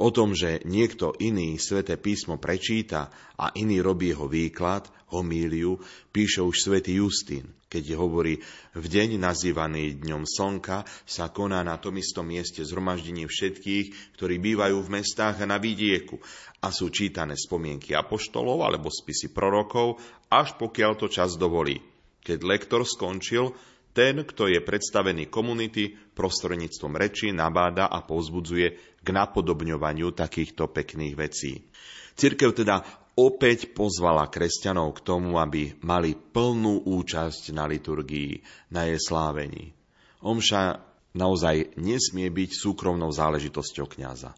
O 0.00 0.08
tom, 0.08 0.32
že 0.32 0.64
niekto 0.64 1.12
iný 1.20 1.60
sväté 1.60 2.00
písmo 2.00 2.40
prečíta 2.40 3.12
a 3.36 3.52
iný 3.52 3.84
robí 3.84 4.16
jeho 4.16 4.24
výklad, 4.24 4.88
homíliu, 5.12 5.76
píše 6.08 6.40
už 6.40 6.56
svätý 6.56 6.96
Justín, 6.96 7.52
keď 7.68 8.00
hovorí, 8.00 8.40
v 8.72 8.86
deň 8.88 9.20
nazývaný 9.20 10.00
dňom 10.00 10.24
slnka 10.24 10.88
sa 11.04 11.28
koná 11.28 11.60
na 11.60 11.76
tom 11.76 12.00
istom 12.00 12.24
mieste 12.24 12.64
zhromaždenie 12.64 13.28
všetkých, 13.28 14.16
ktorí 14.16 14.40
bývajú 14.40 14.80
v 14.80 14.92
mestách 15.04 15.44
a 15.44 15.50
na 15.50 15.60
vidieku 15.60 16.16
a 16.64 16.72
sú 16.72 16.88
čítané 16.88 17.36
spomienky 17.36 17.92
apoštolov 17.92 18.64
alebo 18.64 18.88
spisy 18.88 19.36
prorokov, 19.36 20.00
až 20.32 20.56
pokiaľ 20.56 20.96
to 20.96 21.12
čas 21.12 21.36
dovolí. 21.36 21.76
Keď 22.24 22.38
lektor 22.40 22.88
skončil, 22.88 23.52
ten, 23.90 24.22
kto 24.22 24.46
je 24.46 24.62
predstavený 24.62 25.26
komunity, 25.26 25.90
prostredníctvom 26.14 26.94
reči 26.94 27.34
nabáda 27.34 27.90
a 27.90 28.06
povzbudzuje 28.06 28.98
k 29.02 29.08
napodobňovaniu 29.10 30.14
takýchto 30.14 30.70
pekných 30.70 31.14
vecí. 31.18 31.66
Cirkev 32.14 32.54
teda 32.54 32.84
opäť 33.18 33.74
pozvala 33.74 34.30
kresťanov 34.30 35.00
k 35.00 35.04
tomu, 35.04 35.36
aby 35.40 35.74
mali 35.82 36.14
plnú 36.14 36.86
účasť 36.86 37.50
na 37.50 37.66
liturgii, 37.66 38.40
na 38.70 38.86
jej 38.86 39.00
slávení. 39.00 39.74
Omša 40.22 40.62
naozaj 41.16 41.80
nesmie 41.80 42.30
byť 42.30 42.50
súkromnou 42.54 43.10
záležitosťou 43.10 43.86
kňaza, 43.90 44.30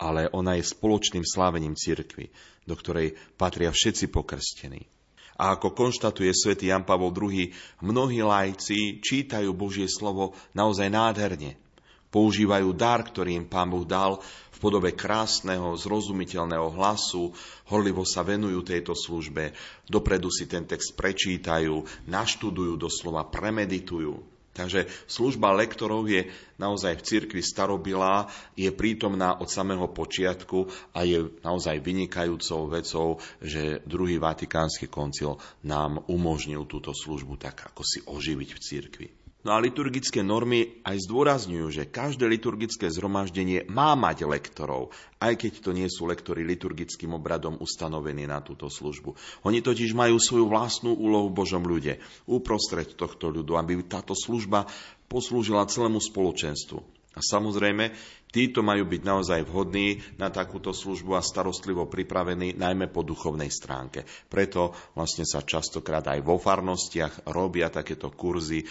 ale 0.00 0.30
ona 0.32 0.56
je 0.56 0.64
spoločným 0.64 1.26
slávením 1.26 1.76
cirkvy, 1.76 2.32
do 2.64 2.74
ktorej 2.78 3.18
patria 3.36 3.68
všetci 3.68 4.08
pokrstení. 4.08 4.95
A 5.36 5.56
ako 5.56 5.76
konštatuje 5.76 6.32
svätý 6.32 6.72
Jan 6.72 6.88
Pavol 6.88 7.12
II, 7.12 7.52
mnohí 7.84 8.24
lajci 8.24 9.04
čítajú 9.04 9.52
Božie 9.52 9.84
slovo 9.88 10.32
naozaj 10.56 10.88
nádherne. 10.88 11.60
Používajú 12.08 12.72
dar, 12.72 13.04
ktorý 13.04 13.36
im 13.36 13.46
Pán 13.50 13.68
Boh 13.68 13.84
dal 13.84 14.16
v 14.56 14.58
podobe 14.58 14.96
krásneho, 14.96 15.76
zrozumiteľného 15.76 16.72
hlasu, 16.72 17.36
horlivo 17.68 18.08
sa 18.08 18.24
venujú 18.24 18.64
tejto 18.64 18.96
službe, 18.96 19.52
dopredu 19.84 20.32
si 20.32 20.48
ten 20.48 20.64
text 20.64 20.96
prečítajú, 20.96 21.84
naštudujú 22.08 22.80
doslova, 22.80 23.28
premeditujú. 23.28 24.35
Takže 24.56 24.88
služba 25.04 25.52
lektorov 25.52 26.08
je 26.08 26.32
naozaj 26.56 26.96
v 26.96 27.04
cirkvi 27.04 27.42
starobilá, 27.44 28.24
je 28.56 28.72
prítomná 28.72 29.36
od 29.36 29.52
samého 29.52 29.84
počiatku 29.92 30.64
a 30.96 31.04
je 31.04 31.28
naozaj 31.44 31.84
vynikajúcou 31.84 32.72
vecou, 32.72 33.20
že 33.44 33.84
druhý 33.84 34.16
vatikánsky 34.16 34.88
koncil 34.88 35.36
nám 35.60 36.00
umožnil 36.08 36.64
túto 36.64 36.96
službu 36.96 37.36
tak, 37.36 37.68
ako 37.68 37.84
si 37.84 38.00
oživiť 38.00 38.48
v 38.56 38.62
cirkvi. 38.64 39.08
No 39.46 39.54
a 39.54 39.62
liturgické 39.62 40.26
normy 40.26 40.82
aj 40.82 41.06
zdôrazňujú, 41.06 41.70
že 41.70 41.86
každé 41.86 42.26
liturgické 42.26 42.90
zhromaždenie 42.90 43.70
má 43.70 43.94
mať 43.94 44.26
lektorov, 44.26 44.90
aj 45.22 45.38
keď 45.38 45.52
to 45.62 45.70
nie 45.70 45.86
sú 45.86 46.10
lektory 46.10 46.42
liturgickým 46.42 47.14
obradom 47.14 47.54
ustanovení 47.62 48.26
na 48.26 48.42
túto 48.42 48.66
službu. 48.66 49.14
Oni 49.46 49.62
totiž 49.62 49.94
majú 49.94 50.18
svoju 50.18 50.50
vlastnú 50.50 50.98
úlohu 50.98 51.30
v 51.30 51.38
Božom 51.38 51.62
ľude, 51.62 52.02
uprostred 52.26 52.98
tohto 52.98 53.30
ľudu, 53.30 53.54
aby 53.54 53.86
táto 53.86 54.18
služba 54.18 54.66
poslúžila 55.06 55.70
celému 55.70 56.02
spoločenstvu. 56.02 56.95
A 57.16 57.24
samozrejme, 57.24 57.96
títo 58.28 58.60
majú 58.60 58.84
byť 58.84 59.00
naozaj 59.00 59.40
vhodní 59.48 60.04
na 60.20 60.28
takúto 60.28 60.76
službu 60.76 61.16
a 61.16 61.24
starostlivo 61.24 61.88
pripravení 61.88 62.52
najmä 62.52 62.92
po 62.92 63.00
duchovnej 63.00 63.48
stránke. 63.48 64.04
Preto 64.28 64.76
vlastne 64.92 65.24
sa 65.24 65.40
častokrát 65.40 66.04
aj 66.04 66.20
vo 66.20 66.36
farnostiach 66.36 67.32
robia 67.32 67.72
takéto 67.72 68.12
kurzy 68.12 68.60
e, 68.60 68.66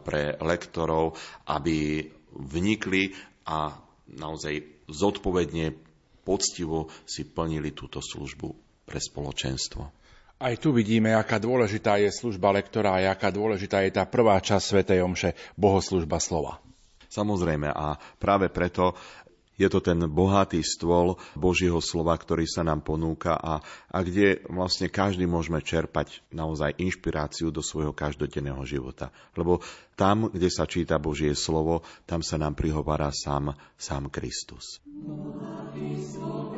pre 0.00 0.32
lektorov, 0.40 1.12
aby 1.52 2.08
vnikli 2.40 3.12
a 3.44 3.76
naozaj 4.16 4.88
zodpovedne, 4.88 5.76
poctivo 6.24 6.88
si 7.04 7.28
plnili 7.28 7.76
túto 7.76 8.00
službu 8.00 8.48
pre 8.88 8.96
spoločenstvo. 8.96 9.82
Aj 10.40 10.54
tu 10.56 10.72
vidíme, 10.72 11.12
aká 11.12 11.36
dôležitá 11.36 12.00
je 12.00 12.08
služba 12.08 12.48
lektora 12.56 12.96
a 12.96 13.12
aká 13.12 13.28
dôležitá 13.28 13.84
je 13.84 13.92
tá 13.92 14.08
prvá 14.08 14.40
časť 14.40 14.64
Svetej 14.64 15.04
Omše, 15.04 15.36
bohoslužba 15.60 16.16
slova. 16.16 16.64
Samozrejme 17.10 17.68
a 17.74 17.98
práve 18.22 18.46
preto 18.48 18.94
je 19.60 19.68
to 19.68 19.84
ten 19.84 20.00
bohatý 20.08 20.64
stôl 20.64 21.20
Božieho 21.36 21.84
slova, 21.84 22.16
ktorý 22.16 22.48
sa 22.48 22.64
nám 22.64 22.80
ponúka 22.80 23.36
a, 23.36 23.60
a 23.92 23.98
kde 24.00 24.40
vlastne 24.48 24.88
každý 24.88 25.28
môžeme 25.28 25.60
čerpať 25.60 26.24
naozaj 26.32 26.80
inšpiráciu 26.80 27.52
do 27.52 27.60
svojho 27.60 27.92
každodenného 27.92 28.64
života. 28.64 29.12
Lebo 29.36 29.60
tam, 30.00 30.32
kde 30.32 30.48
sa 30.48 30.64
číta 30.64 30.96
Božie 30.96 31.36
slovo, 31.36 31.84
tam 32.08 32.24
sa 32.24 32.40
nám 32.40 32.56
prihovára 32.56 33.12
sám, 33.12 33.52
sám 33.76 34.08
Kristus. 34.08 34.80
Bohatý 34.88 36.00
stôl 36.00 36.56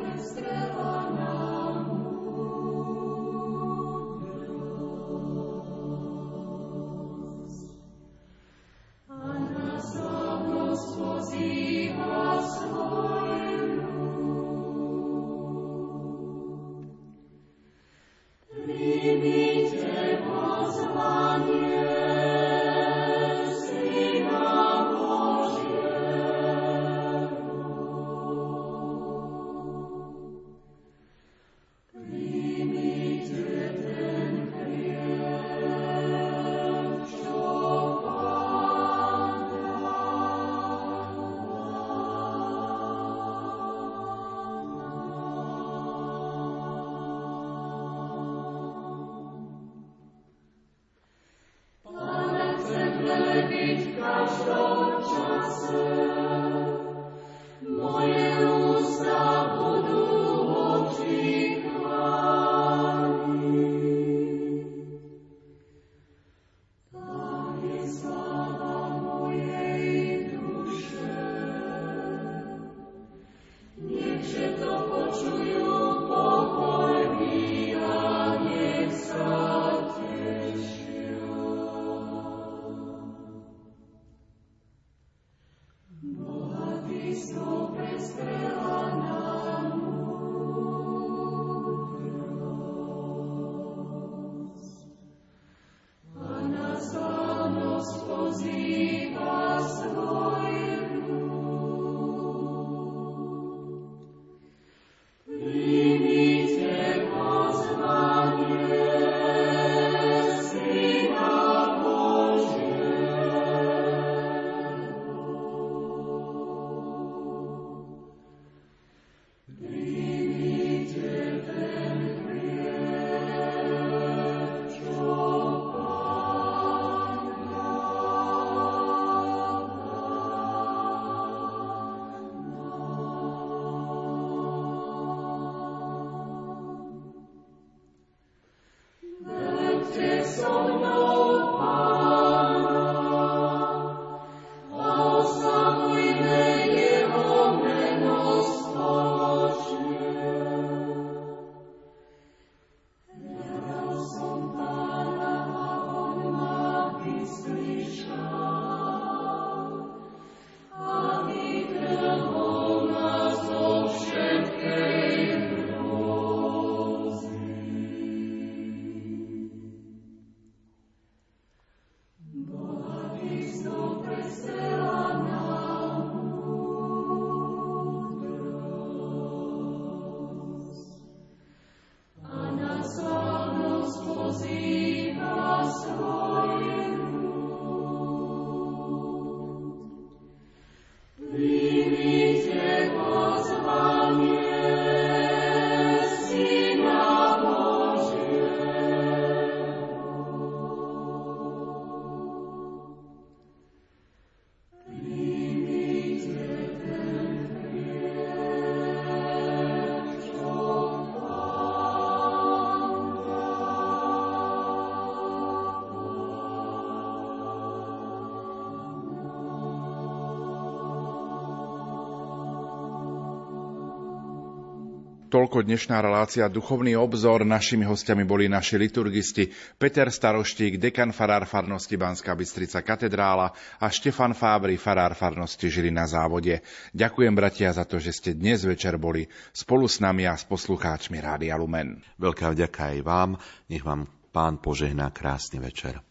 Toľko 225.53 225.69
dnešná 225.69 226.01
relácia 226.01 226.49
Duchovný 226.49 226.97
obzor. 226.97 227.45
Našimi 227.45 227.85
hostiami 227.85 228.25
boli 228.25 228.49
naši 228.49 228.73
liturgisti 228.73 229.53
Peter 229.77 230.09
Staroštík, 230.09 230.81
dekan 230.81 231.13
farár 231.13 231.45
farnosti 231.45 231.93
Banská 231.93 232.33
Bystrica 232.33 232.81
katedrála 232.81 233.53
a 233.77 233.85
Štefan 233.85 234.33
Fábry, 234.33 234.81
farár 234.81 235.13
farnosti 235.13 235.69
Žili 235.69 235.93
na 235.93 236.09
závode. 236.09 236.65
Ďakujem 236.97 237.37
bratia 237.37 237.69
za 237.69 237.85
to, 237.85 238.01
že 238.01 238.17
ste 238.17 238.29
dnes 238.33 238.65
večer 238.65 238.97
boli 238.97 239.29
spolu 239.53 239.85
s 239.85 240.01
nami 240.01 240.25
a 240.25 240.33
s 240.33 240.41
poslucháčmi 240.49 241.21
Rádia 241.21 241.53
Lumen. 241.53 242.01
Veľká 242.17 242.49
vďaka 242.49 242.97
aj 242.97 242.99
vám. 243.05 243.37
Nech 243.69 243.85
vám 243.85 244.09
pán 244.33 244.57
požehná 244.57 245.13
krásny 245.13 245.61
večer. 245.61 246.01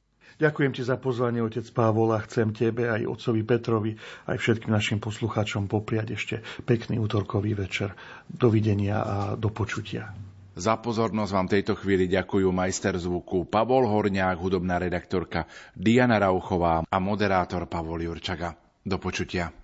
Ďakujem 0.42 0.74
ti 0.74 0.82
za 0.82 0.98
pozvanie, 0.98 1.38
otec 1.38 1.62
Pavol, 1.70 2.10
a 2.10 2.18
chcem 2.26 2.50
tebe, 2.50 2.90
aj 2.90 3.06
otcovi 3.06 3.46
Petrovi, 3.46 3.94
aj 4.26 4.42
všetkým 4.42 4.74
našim 4.74 4.98
poslucháčom 4.98 5.70
popriať 5.70 6.18
ešte 6.18 6.34
pekný 6.66 6.98
útorkový 6.98 7.54
večer. 7.54 7.94
Dovidenia 8.26 8.98
a 8.98 9.16
do 9.38 9.54
počutia. 9.54 10.10
Za 10.58 10.82
pozornosť 10.82 11.32
vám 11.32 11.48
tejto 11.48 11.78
chvíli 11.78 12.10
ďakujú 12.10 12.50
majster 12.50 12.98
zvuku 12.98 13.46
Pavol 13.46 13.86
Horňák, 13.86 14.36
hudobná 14.36 14.82
redaktorka 14.82 15.46
Diana 15.78 16.18
Rauchová 16.18 16.82
a 16.90 16.96
moderátor 16.98 17.70
Pavol 17.70 18.02
Jurčaga. 18.02 18.58
Do 18.82 18.98
počutia. 18.98 19.61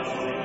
Amen. 0.00 0.39